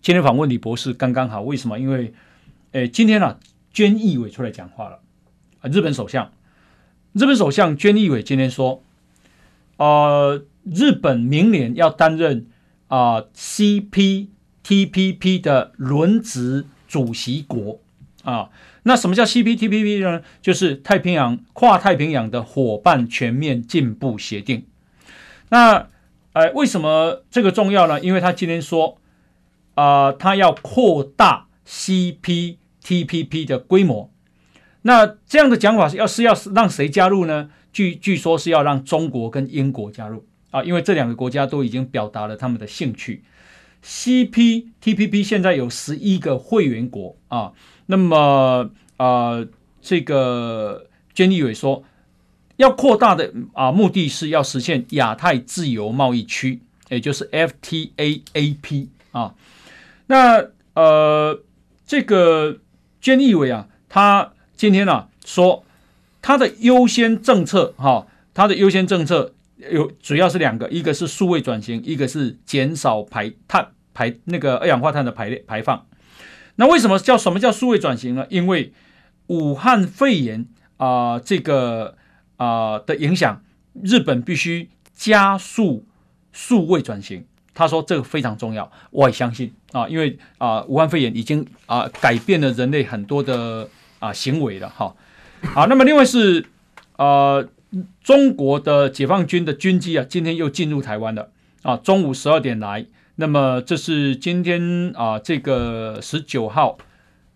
[0.00, 1.80] 今天访问李博士刚刚好，为什么？
[1.80, 2.14] 因为
[2.70, 3.40] 诶，今天啊，
[3.74, 5.00] 菅义伟出来讲话了
[5.62, 6.30] 啊，日本首相，
[7.12, 8.84] 日本首相菅义伟今天说。
[9.76, 12.46] 呃，日本明年要担任
[12.88, 17.80] 啊、CPTPP 的轮值主席国
[18.22, 18.50] 啊。
[18.84, 20.22] 那什么叫 CPTPP 呢？
[20.40, 24.66] 就是太平洋跨太平洋的伙伴全面进步协定。
[25.50, 25.88] 那
[26.32, 28.00] 呃，为什么这个重要呢？
[28.00, 28.98] 因为他今天说
[29.74, 34.10] 啊、他要扩大 CPTPP 的规模。
[34.82, 37.48] 那这样的讲法是要是要让谁加入呢？
[37.72, 43.24] 据据说是要让中国跟英国加入啊，因为这两个国家都已经表达了他们的兴趣。
[43.82, 47.52] CPTPP 现在有十一个会员国啊，
[47.86, 49.48] 那么啊、呃，
[49.80, 51.82] 这个菅义伟说
[52.56, 59.34] 要扩大的啊目的是要实现亚太自由贸易区，也就是 FTAAP 啊。
[60.06, 61.42] 那呃，
[61.86, 62.58] 这个
[63.02, 65.64] 菅义伟啊，他今天啊说。
[66.22, 69.34] 它的优先政策，哈，它的优先政策
[69.70, 75.84] 有主要是两个，一个是数位转型，一个是减少排碳排那个二氧化碳的排列排放。
[76.56, 78.24] 那为什么叫什么叫数位转型呢？
[78.30, 78.72] 因为
[79.26, 81.96] 武汉肺炎啊、呃，这个
[82.36, 83.42] 啊、的影响，
[83.82, 85.84] 日本必须加速
[86.30, 87.24] 数位转型。
[87.54, 94.94] 他说这个非常重要，我也相信啊，因为啊、武汉肺炎已经啊、改变了人类很多的啊、行为了，哈。
[95.54, 96.46] 好，那么另外是，
[96.96, 97.46] 呃，
[98.02, 101.30] 中国的解放军的军机啊，今天又进入台湾了
[101.62, 106.78] 啊，中午十二点来，那么这是今天啊，这个十九号，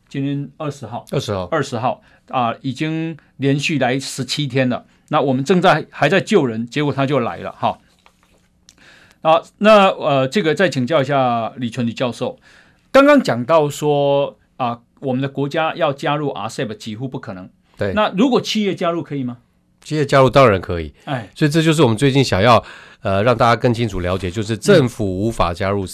[0.08, 4.86] 今天二十号，二十号，二十号啊，已经连续来十七天了。
[5.08, 7.78] 那我们正在还在救人，结果他就来了哈。
[9.20, 12.38] 啊，那呃，这个再请教一下李淳李教授，
[12.92, 17.50] 刚刚讲到说啊，我们的国家要加入 RCEP 几乎不可能。
[17.76, 19.38] 对，那如果企业加入可以吗？
[19.82, 22.62] 企业加入当然可以，哎，所以这就是我们最近想要
[23.02, 25.86] 呃让大家更清楚了解，就是政府无法加入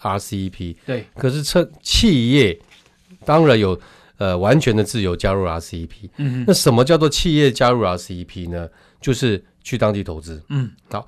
[0.00, 2.58] RCEP，、嗯、对，可是趁企业
[3.24, 3.78] 当然有
[4.16, 8.68] 呃完全的自由加入 RCEP，嗯哼，那什么叫做企业加入 RCEP 呢？
[9.00, 11.06] 就是去当地投资，嗯，好，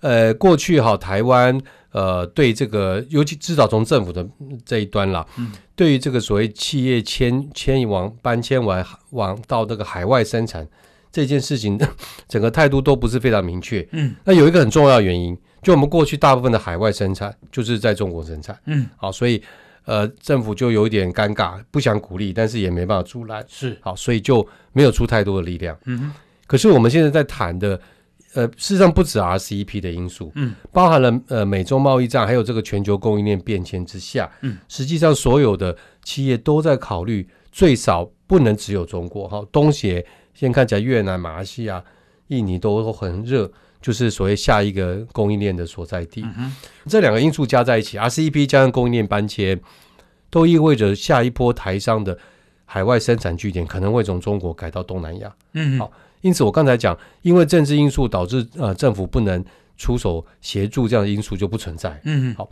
[0.00, 1.58] 呃，过去哈台湾。
[1.92, 4.26] 呃，对这个，尤其至少从政府的
[4.64, 10.66] 这一端啦，嗯，对于这个所谓企业迁迁移往搬迁完往到这个海外生产
[11.12, 11.78] 这件事情，
[12.26, 13.86] 整个态度都不是非常明确。
[13.92, 18.58] 嗯，那有一个很重要的原因，就我们过去大部分的海外生产就是在中国生产。
[18.64, 19.42] 嗯，好，所以
[19.84, 23.44] 呃，政府就有一点尴尬，不想鼓励，但是也没办法阻拦。
[23.46, 25.76] 是，好，所以就没有出太多的力量。
[25.84, 26.12] 嗯哼，
[26.46, 27.78] 可是我们现在在谈的。
[28.34, 41.84] 呃，事实上不止 RCEP 的因素，嗯，包含了呃美洲贸易战，还有这个全球供应链变迁之下，嗯，实际上所有的企业都在考虑，最少不能只有中国哈，东协现在看起来越南、马来西亚、
[42.28, 43.50] 印尼都很热，
[43.82, 46.24] 就是所谓下一个供应链的所在地。
[46.86, 49.60] 这两个因素加在一起，RCEP 加上供应链搬迁，
[50.30, 52.16] 都意味着下一波台商的
[52.64, 55.34] 海外生产据点可能会从中国改到东南亚。
[55.52, 55.92] 嗯，好。
[56.22, 59.44] 因此，我刚才讲，因为政治因素导致呃政府不能
[59.76, 62.00] 出手协助，这样的因素就不存在。
[62.04, 62.48] 嗯，好。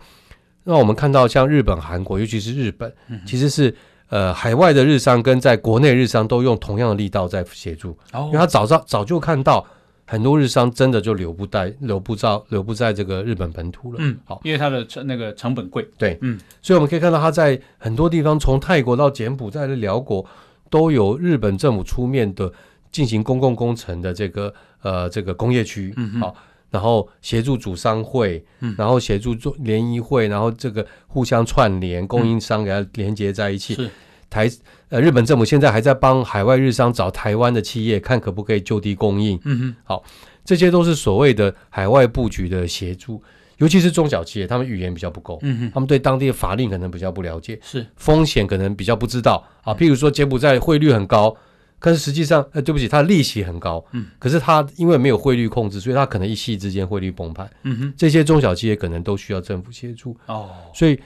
[0.65, 2.93] 那我们看到像日本、韩国，尤其是日本，
[3.25, 3.75] 其实是
[4.09, 7.97] 呃海外的日商跟在国内日商都用同样的力道在协助。
[8.13, 9.65] 哦，因为他早早早就看到
[10.05, 13.99] 很多日商真的就留不在留不在留不在这个日本本土了。
[14.01, 15.89] 嗯，好，因为它的成那个成本贵。
[15.97, 20.27] 对，嗯，所以我们可以看到他在很多地方，从泰国到柬埔寨的辽国，
[20.69, 22.53] 都有日本政府出面的。
[22.93, 26.35] 进行公共工程的这个呃这个工业区，嗯，好，
[26.71, 33.75] 然后协助主商会，嗯，然后协助做联谊会，然后这个互相串联供应商给它连接在一起。
[33.75, 33.89] 是
[34.29, 34.49] 台
[34.91, 39.39] 呃日本政府现在还在帮海外日商找台湾的企业，看可不可以就地供应。
[39.45, 40.05] 嗯哼，好，
[40.45, 43.23] 这些都是所谓的海外布局的协助，
[43.59, 49.75] 尤其是中小企业，他们语言比较不够，嗯哼，他们对当地的法令可能比较不了解，是风险可能比较不知道啊。
[49.75, 51.37] 譬如说柬埔寨汇率很高。
[51.81, 60.97] 可是实际上，呃，对不起，它的利息很高，嗯，可是它因为没有汇率控制，所以它可能一夕之间汇率崩盘，嗯哼，这些中小企业可能都需要政府协助，哦，所以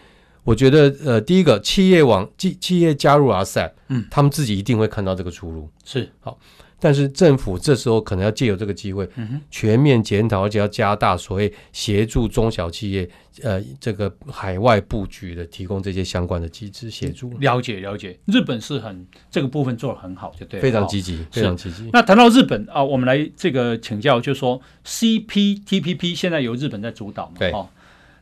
[0.43, 6.11] 我觉得，呃，第一个企业往企企业加入 RCEP，嗯，他们自己一定会看到这个出路，是。
[6.21, 6.37] 好。
[6.85, 9.09] 但是政府这时候可能要借由这个机会，
[9.51, 13.09] 全面检讨，而且要加大所谓协助中小企业，
[13.43, 17.33] 呃，这个海外布局的提供这些相关的机制协助。
[17.39, 21.89] 了解了解，日本是很这个部分做得很好，就对，非常积极，非常积极。
[21.91, 27.37] 那谈到日本啊，我们来这个请教，就是说 CPTPP 现在由日本在主导嘛？
[27.39, 27.51] 对。
[27.53, 27.67] 哦，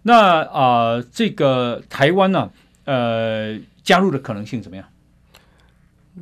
[0.03, 2.48] 那啊，呃，这个台湾呢，
[2.85, 4.87] 呃，加入的可能性怎么样？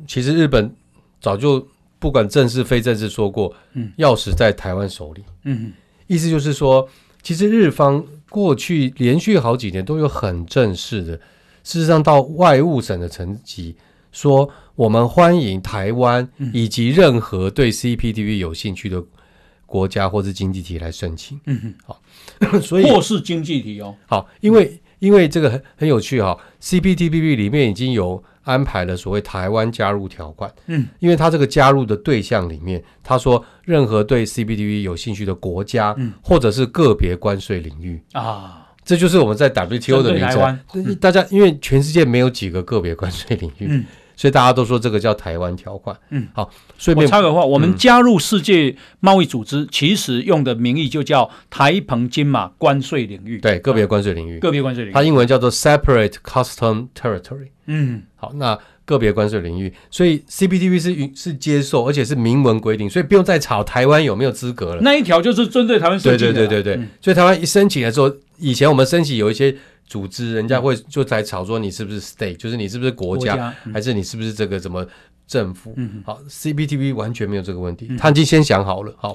[0.07, 0.73] 其实日本
[1.19, 1.67] 早就。
[2.01, 5.71] 不管正式非正式说过，嗯，钥匙在台湾手里，嗯，
[6.07, 6.89] 意思就是说，
[7.21, 11.13] 其实日方过去连续好几年都有很正式的，
[11.63, 13.75] 事实上到外务省的层级
[14.11, 19.03] 说，我们欢迎台湾以及任何对 CPTPP 有兴趣的
[19.67, 21.75] 国家或是经济体来申请，嗯。
[21.85, 22.01] 好，
[22.63, 28.23] 所以或是经济体哦，好，因为因为这个很很有趣哈，CPTPP 里面已经有。
[28.43, 40.59] 安排了所谓台湾加入条款，嗯，因为它这个加入的对象里面，他说任何对 CPTPP 有兴趣的国家，嗯，或者是个别关税领域啊，这就是我们在 WTO 的名称。
[40.73, 43.67] 嗯、大家因为全世界没有几个个别关税领域。
[43.69, 43.85] 嗯
[44.21, 45.97] 所以大家都说这个叫台湾条款。
[46.11, 53.39] 嗯，好，所以我插个话，我们加入世界贸易组织，其实用的名义就叫台澎金马关税领域。
[53.39, 57.47] 对，个别关税领域，个别关税领域，它英文叫做 Separate Custom Territory。
[57.65, 58.55] 嗯，好，那
[58.85, 64.81] 个别关税领域，所以 CPTPP 是是接受，而且是明文规定，所以不用再吵台湾有没有资格了。
[64.83, 66.33] 那一条就是针对台湾申请的。
[66.33, 69.55] 对对对对对，所以台湾一申请的时候，以前我们申请有一些。
[69.91, 74.87] 组织人家会就在吵说你是不是 state，就是你是不是国家，国家嗯、还是你是不是这个什么
[75.27, 75.73] 政府？
[75.75, 78.95] 嗯、好，CPTPP 完全没有这个问题，嗯、他已经先想好了。
[78.97, 79.13] 好，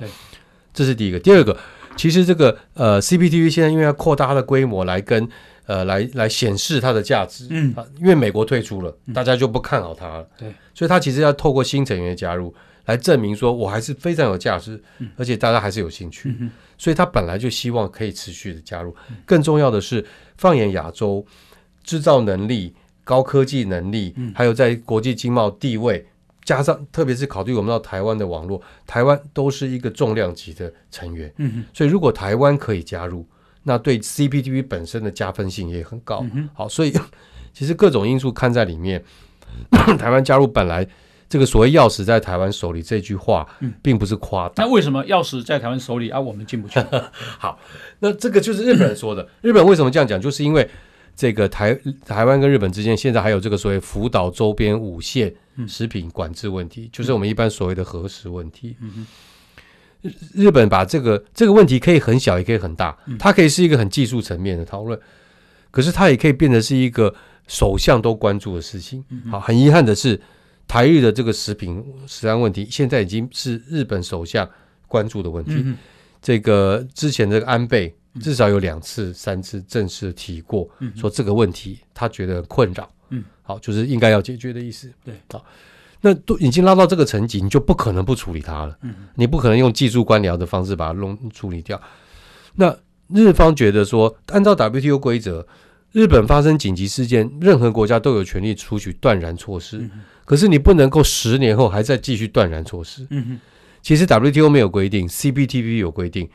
[0.74, 1.18] 这是第一个。
[1.18, 1.56] 第二个，
[1.96, 5.26] 其实这个呃 CPTPP 现在因为要扩大它的规模来跟
[5.64, 7.46] 呃来来显示它的价值。
[7.48, 10.28] 嗯，因为美国退出了，大家就不看好它了。
[10.36, 16.36] 对、嗯，所以它其实要透过新成员的加入来证明说我还是非常有价值，嗯、而且大家还是有兴趣。
[16.38, 18.94] 嗯所以他本来就希望可以持续的加入。
[19.24, 20.04] 更重要的是，
[20.36, 21.24] 放眼亚洲，
[21.82, 26.06] 制造能力、高科技能力，还有在国际经贸地位，
[26.44, 31.32] 加上特别是考虑我们到台湾的网络，台湾都是一个重量级的成员。
[31.72, 33.26] 所以如果台湾可以加入，
[33.62, 36.24] 那对 CPTPP 本身的加分性也很高。
[36.54, 36.92] 好，所以
[37.52, 39.02] 其实各种因素看在里面，
[39.98, 40.86] 台湾加入本来
[41.28, 43.46] 这个所谓钥匙在台湾手里这句话，
[43.82, 44.62] 并不是夸大。
[44.62, 46.20] 那为什么钥匙在台湾手里啊？
[46.20, 46.78] 我们进不去？
[47.38, 47.58] 好，
[47.98, 49.28] 那这个就是日本人说的。
[49.42, 50.20] 日本为什么这样讲？
[50.20, 50.68] 就是因为
[51.16, 55.34] 这个台台湾跟日本之间现在还有这个所谓福岛周边五县
[55.66, 58.76] 食品管制问题，就是我们一般所谓的核食问题。
[60.02, 64.96] 日日本把这个这个问题可以很小，也可以很大，它可以是一个很技术层面的讨论，
[65.72, 67.12] 可是它也可以变得是一个
[67.48, 69.04] 首相都关注的事情。
[69.28, 70.20] 好，很遗憾的是。
[70.68, 74.48] 台日的这个食品食安问题，现在已经是日本首相
[74.88, 75.52] 关注的问题。
[75.56, 75.76] 嗯、
[76.20, 82.90] 这个之前这个安倍至少有两次、三次正式提过，嗯、说这个问题他觉得很困扰。
[83.10, 84.92] 嗯，好，就是应该要解决的意思。
[85.04, 85.44] 对，好，
[86.00, 88.76] 那都已经拉到这个层级，你就不可能不处理它了。
[88.82, 91.80] 嗯，你不可能用技术官僚的方式把它弄处理掉。
[92.56, 92.76] 那
[93.08, 95.46] 日方觉得说，按照 WTO 规则，
[95.92, 99.78] 日本发生紧急事件，任何国家都有权利采取断然措施。
[99.78, 99.90] 嗯
[100.26, 103.06] 可是你不能够十年后还在继续断然措施。
[103.10, 103.40] 嗯哼，
[103.80, 106.28] 其实 WTO 没有规定，CPTPP 有规定，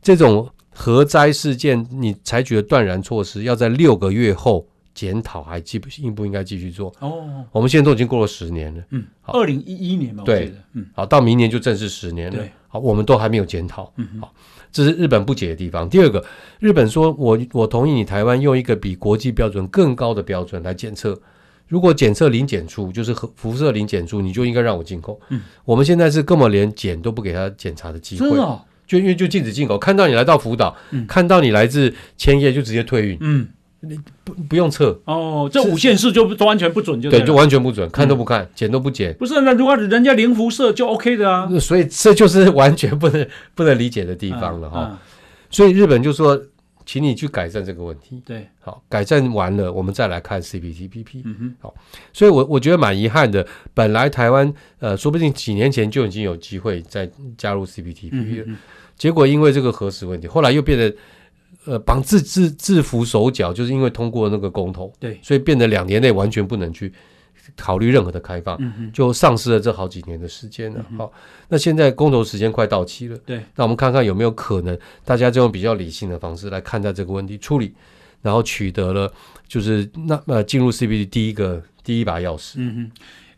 [0.00, 6.90] 这种核灾事件你采取的断然措施，要在六个月后检讨，还继不应不应该继续做？
[7.00, 8.82] 哦，我们现在都已经过了十年了。
[8.92, 12.38] 嗯，二零一一年嘛，对，嗯，好，到明年就正式十年了。
[12.38, 13.92] 对，好，我们都还没有检讨。
[13.96, 14.32] 嗯，好，
[14.74, 15.88] 这是日本不解的地方。
[15.88, 16.22] 第二个，
[16.58, 21.18] 日本说我我同意你台湾用一个比国际标准更高的标准来检测。
[21.68, 25.18] 如果检测零检出，就是核辐射零检出，你就应该让我进口。
[25.28, 29.78] 嗯，我们现在是根本连检都不给他检查的机会，哦、就因为就禁止进口。
[29.78, 33.16] 看到你来到福岛，嗯、看到你来自千叶，就直接退运。
[33.20, 33.46] 嗯，
[33.88, 39.14] 你不不用测哦，这五线式就都完全不准就，就对，就完全不准，看都不看，剪、嗯、都不剪。
[39.14, 41.48] 不是，那如果人家零辐射就 OK 的啊。
[41.60, 44.98] 所以这就是完全不能不能理解的地方了哈。
[45.50, 46.40] 所以日本就说。
[46.86, 48.20] 请你去改善这个问题。
[48.26, 51.22] 对，好，改善完了，我们再来看 CPTPP。
[51.24, 51.74] 嗯哼，好，
[52.12, 53.46] 所以我我觉得蛮遗憾的。
[53.72, 58.44] 本来台湾呃，说不定几年前就已经有机会再加入 CPTPP
[58.98, 60.94] 结果因为这个核实问题，后来又变得
[61.66, 66.92] 呃绑制制制服手脚，就是因为通过那个公投，对，所以变得两年内完全不能去。
[67.56, 70.82] 考虑任何的开放，嗯就丧失了这好几年的时间了。
[70.82, 71.10] 好、嗯哦，
[71.50, 77.74] 那现在公投时间快到期了，对，那我们看看有没有可能，大家就用比较理性的方式来看待这个问题，处理，
[78.22, 79.12] 然后取得了
[79.46, 82.54] 就是那呃进入 CBD 第一个第一把钥匙。
[82.56, 82.90] 嗯哼，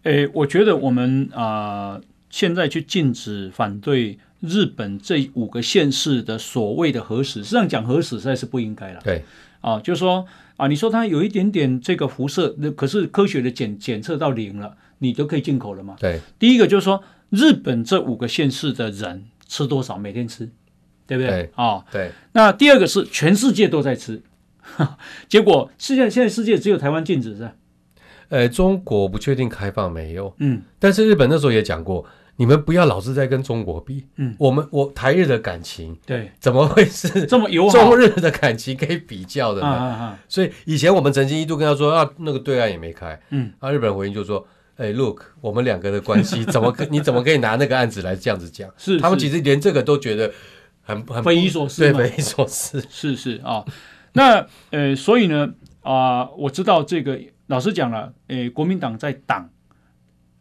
[0.05, 2.01] 诶，我觉得我们啊、呃、
[2.31, 9.01] 现在去禁止反对日本这五个县市的所谓的核食，实际上讲核食实在是不应该了。
[9.05, 9.24] 对，
[9.61, 10.26] 啊，就是说。
[10.57, 15.95] 啊，你说它有一点点这个辐射，那可是科学的检检测到零了，你都可以进口了嘛？
[16.01, 20.49] 对，第一个就是说，日本这五个县市的人吃多少，每天吃，
[21.07, 21.28] 对不对？
[21.28, 22.11] 对啊，对。
[22.32, 24.22] 那第二个是全世界都在吃，
[25.28, 27.53] 结果世界现在世界只有台湾禁止是吧？
[28.30, 32.03] 呃，中国不确定开放没有，嗯，但是日本那时候也讲过。
[32.39, 37.78] 你们不要老是在跟中国比，嗯，我们我台日的感情，对，怎么会是 这么友好？
[37.78, 39.66] 中日的感情可以比较的呢？
[39.66, 46.84] 啊啊啊所以以前我们曾经一度跟他说啊，那个对岸也没开，嗯，啊，日本人回应就说，哎，look，我们两个的关系怎么可？
[46.93, 48.70] 你怎么可以拿那个案子来这样子讲？
[48.76, 50.30] 是，他们其实连这个都觉得
[50.82, 53.64] 很很匪夷所思，对，匪夷所思，是是啊。
[54.12, 59.49] 那呃，所以呢啊、呃，我知道这个老实讲了，呃，国民党在挡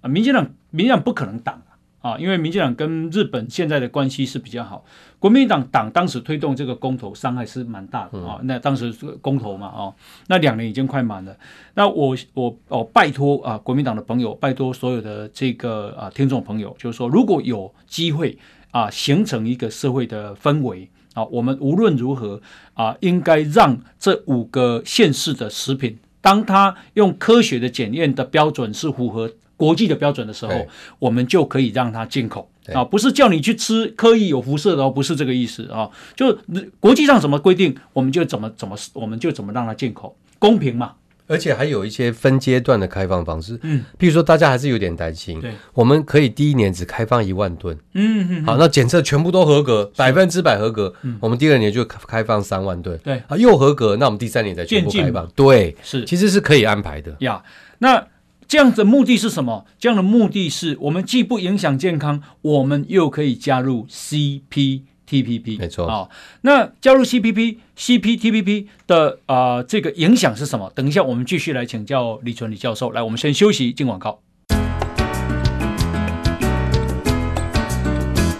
[0.01, 1.61] 啊，民进党民进党不可能挡。
[2.05, 4.85] 啊，因为民进党跟日本现在的关系是比较好，
[5.17, 8.39] 国民党党当时推动这个公投，伤害是蛮大的啊。
[8.43, 8.91] 那当时
[9.21, 9.91] 公投嘛，啊，
[10.27, 11.35] 那两年已经快满了。
[11.73, 18.37] 那我我哦，拜托啊，国民党的朋友，拜托所有的这个啊听众朋友，就是说，如果有机会
[18.69, 22.39] 啊，形成一个社会的氛围啊，我们无论如何
[22.75, 29.31] 啊，应该让这五个县市的食品，当它用科学的检验的标准是符合。
[29.57, 30.67] 国际的标准的时候，
[30.99, 32.49] 我们就可以让它进口。
[32.73, 35.87] 啊，不是叫你去吃刻意有辐射的哦，不是这个意思啊。
[36.15, 36.35] 就
[36.79, 40.93] 国际上怎么规定，我们就怎么怎么，我们就怎么让它进口，公平嘛。
[41.27, 57.15] 而且还有一些分阶段的开放方式，嗯，比如说大家还是有点担心，对，我们可以第一年只开放一万吨，嗯嗯，好，那检测全部都合格，百分之百合格，嗯，我们第二年就开放三万吨，对，啊，又合格，那我们第三年再全部开放，对，是，其实是可以安排的。
[57.19, 57.43] 呀，
[57.77, 58.07] 那。
[58.47, 59.65] 这样的目的是什么？
[59.79, 65.57] 这样的目的是我们既不影响健康，我们又可以加入 CPTPP。
[65.59, 66.09] 没错啊、哦。
[66.41, 70.71] 那加入 CPP、CPTPP 的啊、呃，这个影响是什么？
[70.75, 72.91] 等一下我们继续来请教李纯李教授。
[72.91, 74.21] 来，我们先休息，进广告。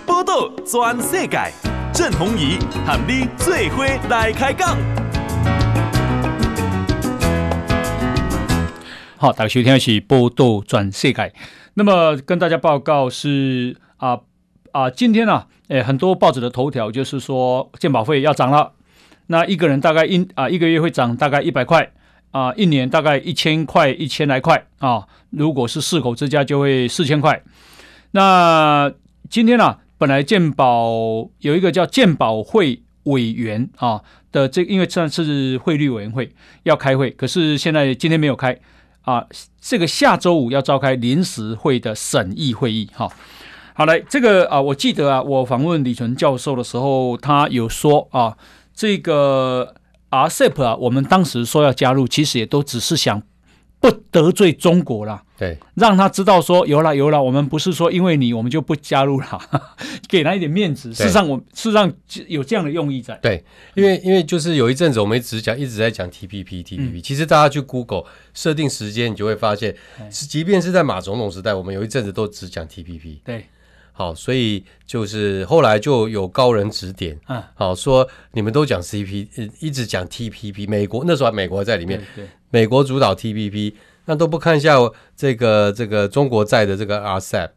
[0.06, 1.51] 报道全世界，
[1.93, 4.78] 郑弘仪喊你最伙来开讲。
[9.26, 11.13] 好，大家收听的是《报道转世界》。
[11.73, 14.19] 那么跟大家报告是啊
[14.71, 18.73] 啊，今天啊，诶，很多报纸的头条就是说健保费要涨了。
[19.26, 21.91] 那一个人大概一啊一个月会涨大概一百块
[22.30, 25.07] 啊，一年大概一千块一千来块啊。
[25.32, 27.41] 如果是四口之家就会四千块。
[28.11, 28.93] 那
[29.32, 38.55] 今天啊，本来健保有一个叫健保会委员啊的这，因为这是汇率委员会要开会，可是现在今天没有开
[39.06, 39.26] 啊。
[39.62, 43.10] 这个下周五要召开临时会的审议会议哈。
[43.74, 48.38] 好来，这个啊，我记得啊，我访问李纯教授的时候，他有说啊。
[48.78, 49.74] 这个
[50.10, 53.22] RCEP 啊，我们当时说要加入，其实也都只是想
[53.86, 59.39] 不得罪中国啦，对，让他知道说有了有了，我们不是说因为你我们就不加入了，
[60.09, 60.91] 给他一点面子。
[60.91, 61.91] 事实上，我事实上
[62.27, 63.15] 有这样的用意在。
[63.21, 63.43] 对，
[63.75, 69.75] 因为因为就是有一阵子我们一直讲一直在讲 TPP TPP，、嗯、其实大家去 Google 设定时间，你就会发现，
[70.09, 73.19] 是即便是在马总统时代，我们有一阵子都只讲 TPP。
[73.23, 73.45] 对。
[73.97, 83.74] 好，所以就是后来就有高人指点，嗯，好说你们都讲 CP，一直讲 TPP，美国那时候美国在里面，对，对，美国主导 TPP，
[84.06, 84.78] 那都不看一下
[85.14, 87.49] 这个这个中国在的这个 RCEP，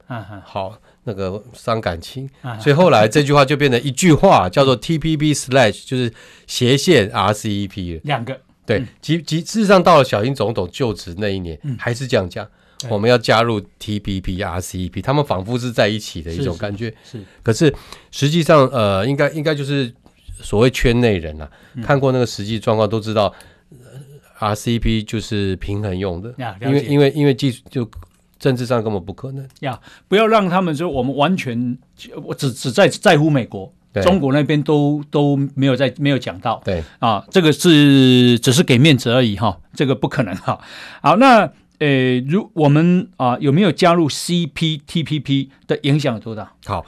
[0.44, 2.28] 好，那个伤感情，
[2.61, 6.12] 所以后来这句话就变成一句话，叫做 TPP slash，就是
[6.49, 8.36] 斜线 RCEP，两个，
[8.66, 12.44] 对，其其事实上到了小英总统就职那一年，还是这样讲。
[12.88, 16.90] 我们要加入 TPP、RCEP，他们仿佛是在一起的一种感觉。
[17.05, 17.24] 是，是是。
[17.42, 17.74] 可是
[18.11, 19.92] 实际上，呃，应该应该就是
[20.40, 23.34] 所谓圈内人啊，嗯、看过那个实际状况都知道
[24.39, 26.34] ，RCEP 就是平衡用的。
[26.39, 27.89] 呀，因为因为因为技术就
[28.39, 29.47] 政治上根本不可能。
[29.61, 29.78] 呀，
[30.09, 31.76] 不要让他们说我们完全
[32.24, 33.72] 我只只在在乎美国，
[34.03, 36.61] 中国那边都都没有在没有讲到。
[36.64, 40.61] 对啊，这个是只是给面子而已哈，这个不可能哈。
[41.03, 41.53] 好，那。
[41.80, 46.53] 呃，如我们啊，有没有加入 CPTPP 的影响有多大？
[46.66, 46.84] 好，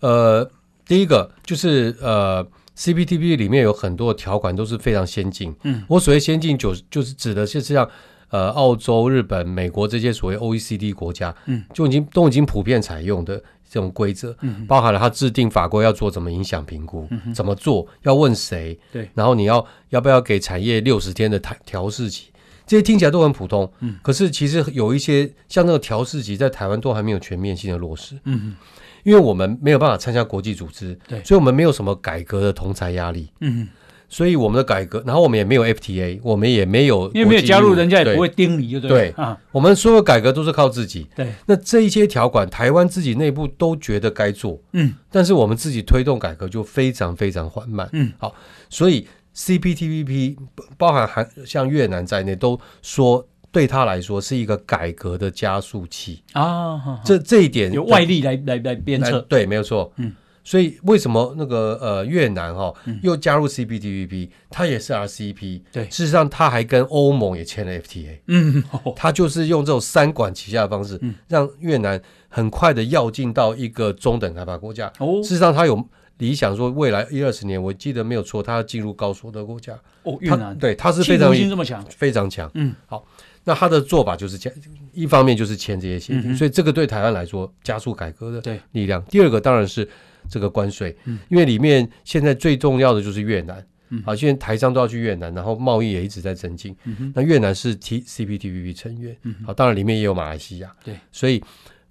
[0.00, 0.50] 呃，
[0.84, 2.44] 第一个就是呃
[2.76, 5.54] ，CPTPP 里面有很多条款都是非常先进。
[5.64, 7.88] 嗯，我所谓先进就就是指的是像
[8.28, 13.36] 呃，澳洲、日本、美国这些所谓 OECD 国家，嗯，就已经都已经普遍采用的
[13.68, 22.28] 这种规则，嗯，包含了它制定法规要做怎么影响评估，嗯，怎么做要问谁，对，然后你要要不要给产业六十天的调调试期。
[22.64, 28.54] 这些听起来都很普通，嗯，可是其实有一些像那个调试期，在台湾都还没有全面性的落实，嗯，
[29.02, 33.68] 因为我们没有办法参加国际组织，对，所以我们没有什么改革的同侪压力，嗯，
[34.08, 39.10] 所以我们的改革，然后我们也没有 FTA，我们也没有，因为没有加入，人家也不会盯你，就对，对。
[39.16, 48.34] 啊，我们所有改革都是靠自己，对，那这一些条款，台湾自己内部都觉得该做，嗯，但是我们自己推动改革就非常非常缓慢，嗯，好，
[48.68, 49.06] 所以。
[49.34, 50.36] CPTPP
[50.76, 57.00] 包含含像越南在内，都说对他来说是一个改革的加速器啊。
[57.04, 59.92] 这这一点有外力来来来鞭策，对，没有错。
[59.98, 65.62] 嗯，所以为什么那个呃越南哈、哦嗯、又加入 CPTPP，它也是 RCEP。
[65.70, 68.18] 对，事实上它还跟欧盟也签了 FTA。
[68.26, 68.64] 嗯，
[68.96, 74.90] 他就是用这种三管齐下的方式，嗯、让越南很快的要进到一个中等开发国家。
[74.98, 75.86] 哦，事实上它有。
[76.18, 79.76] 理想说未来一二十年，我记得没有错，他要进入高所得国家。
[80.04, 82.48] 哦，越南对，他是非常这么强，非常强。
[82.54, 83.04] 嗯，好，
[83.44, 84.52] 那他的做法就是签，
[84.92, 89.02] 一方面就是签这些协定，嗯，所以这个对台湾来说加速改革的力量。
[89.06, 89.88] 第二个当然是
[90.28, 96.76] 这个关税，嗯，因为里面现在最重要的就是越南，嗯，好，现在台商都要去越南，然后贸易也一直在增进。
[96.84, 101.42] 嗯，那越南是 T CPTPP 成员，嗯，好，当然里面也有马来西亚，对，所以。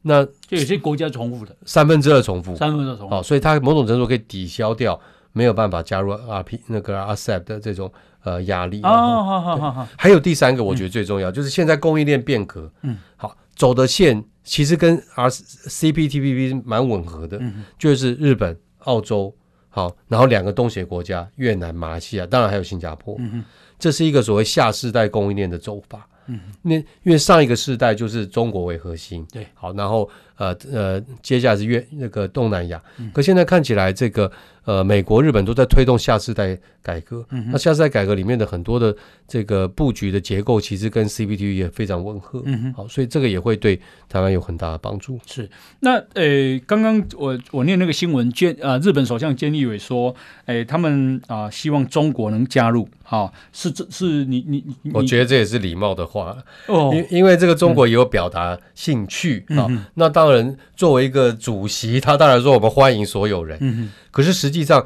[0.03, 1.55] 那就有些国家重复的。
[1.63, 4.99] 三分之二重复，三分之二重复，哦，所以它某种程度可以抵消掉
[5.31, 7.93] 没有办法加入 RP 那个 RCEP 的这种
[8.23, 8.81] 呃压力。
[8.81, 9.87] 哦，好好好好。
[9.97, 19.33] 还有第三个，我觉得最重要，嗯、就是现在供应链变革，嗯，好走的线其实跟 RCPTPP 蛮吻合的，嗯，就是日本、澳洲，
[19.69, 23.43] 好，然后两个东协国家越南、马来西亚，当然还有新加坡，嗯，
[23.77, 26.07] 这是一个所谓下世代供应链的走法。
[26.27, 30.07] 嗯，那因为上一个世代就是中国为核心，对，好，然后
[30.41, 34.31] 呃呃，接下来是越那个东南亚，嗯，可现在看起来这个。
[34.63, 37.25] 呃，美国、日本都在推动下世代改革。
[37.31, 38.95] 嗯、那下世代改革里面的很多的
[39.27, 42.43] 这个布局的结构，其实跟 CPTPP 也非常吻合。
[42.45, 45.19] 嗯好，所以这个也会对台湾有很大的帮助。
[45.25, 45.49] 是。
[45.79, 50.15] 那呃，刚刚我我念那个新闻，菅啊，日本首相菅义伟说，
[50.45, 52.87] 哎，他们啊希望中国能加入。
[53.01, 56.37] 好、啊，是这是你你你，我觉得这也是礼貌的话。
[56.67, 56.91] 哦。
[56.93, 59.43] 因因为这个中国也有表达兴趣。
[59.49, 59.87] 嗯、啊。
[59.95, 60.30] 那当然，
[60.75, 63.57] 作为一个主席，他当然说我们欢迎所有人。
[63.61, 64.85] 嗯可是实际上，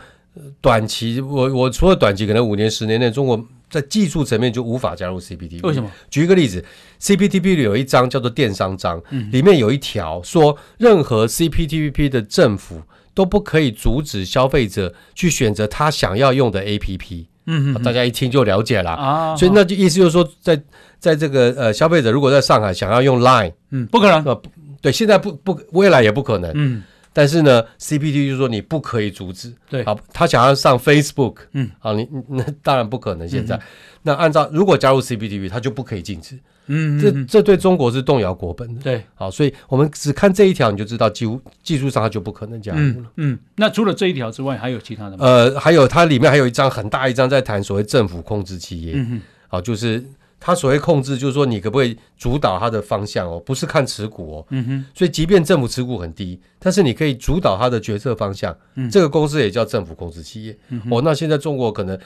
[0.62, 5.66] 短期我我除了短期可能五年十年内中国在技术层面就无法加入 CPTPP。
[5.68, 5.90] 为什么？
[6.10, 6.64] 举一个例子
[7.02, 12.82] ，CPTPP 里有一章叫做电商章，嗯、里面有一条说，任何 CPTPP 的政府
[13.14, 17.26] 都不可以阻止消费者去选择他想要用的 APP。
[17.48, 19.36] 嗯哼，大家一听就了解了啊。
[19.36, 20.62] 所以那就意思就是说，在
[21.00, 24.24] 在这个呃消费者如果在上海想要用 Line，嗯，不可能。
[24.26, 24.42] 呃，
[24.86, 26.52] 对，现在不不，未来也不可能。
[26.54, 26.84] 嗯。
[27.18, 33.26] 但是呢，CPT 就是说你不可以阻止，对，好，他想要上 Facebook，嗯，好，你那当然不可能。
[33.26, 33.62] 现在，嗯、
[34.04, 43.32] 那按照如果加入 CPTP，他就不可以禁止，嗯，这这对中国是动摇国本的，对，好，所以我们只看这一条，你就知道，技术技术上它就不可能加入了嗯。
[43.32, 45.26] 嗯，那除了这一条之外，还有其他的吗？
[45.26, 50.04] 呃，还有它里面还有一张很大一张在谈所谓政府控制企业，嗯哼，好，就是。
[50.46, 54.46] 他所谓控制，就是说你可不可以主导它的方向哦，不是看持股哦。
[54.52, 54.86] 嗯哼。
[54.94, 58.56] 所以，即便政府持股很低，但是你可以主导它的决策方向。
[58.76, 58.88] 嗯。
[58.92, 60.56] 这个公司也叫政府控制企业。
[60.70, 60.80] 嗯。
[60.92, 62.00] 哦，那现在中国可能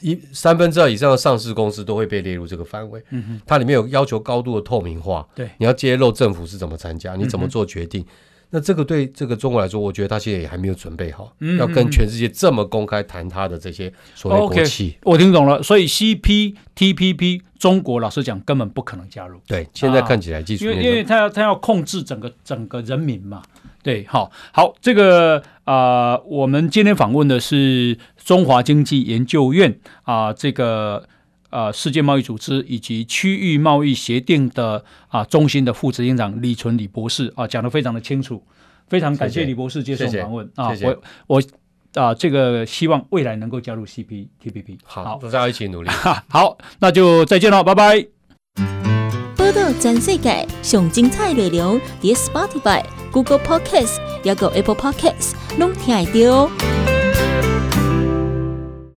[0.00, 3.04] 一三分之二以上的上市公司都会被列入这个范围。
[3.10, 3.40] 嗯哼。
[3.44, 5.28] 它里面有要求高度的透明化。
[5.34, 5.50] 对。
[5.58, 8.00] 你要揭露政府是怎么参加，你怎么做决定。
[8.00, 8.06] 嗯
[8.54, 14.90] 那这个对这个中国来说，我觉得他现在也还没有准备好，嗯、要跟全世界这么公开谈他的这些所谓国企。
[14.90, 19.40] Okay, 我听懂了，所以 CPTPP 中国老实讲根本不可能加入。
[19.46, 23.42] 对，现在看起来技术、啊、因为因为他要他要控制整个整个人民嘛。
[23.82, 31.08] 对，好，好，这个啊、呃，我们今天访问的是中华经济研究院啊、呃，这个。
[31.52, 38.42] 呃，世界贸易组织以及区域贸易协定的啊中心的副执行长李纯李博士啊，讲得非常的清楚，
[38.88, 40.50] 非常感谢李博士接受访问。
[40.56, 41.42] 啊，我我
[41.94, 45.90] 啊这个希望未来能够加入 CPTPP，好，大家一起努力，
[46.28, 48.06] 好，那就再见了，拜拜。
[49.36, 56.91] 报道全世界上精彩内容，点 Spotify、Google Podcasts，还有 Apple Podcasts，拢听得到。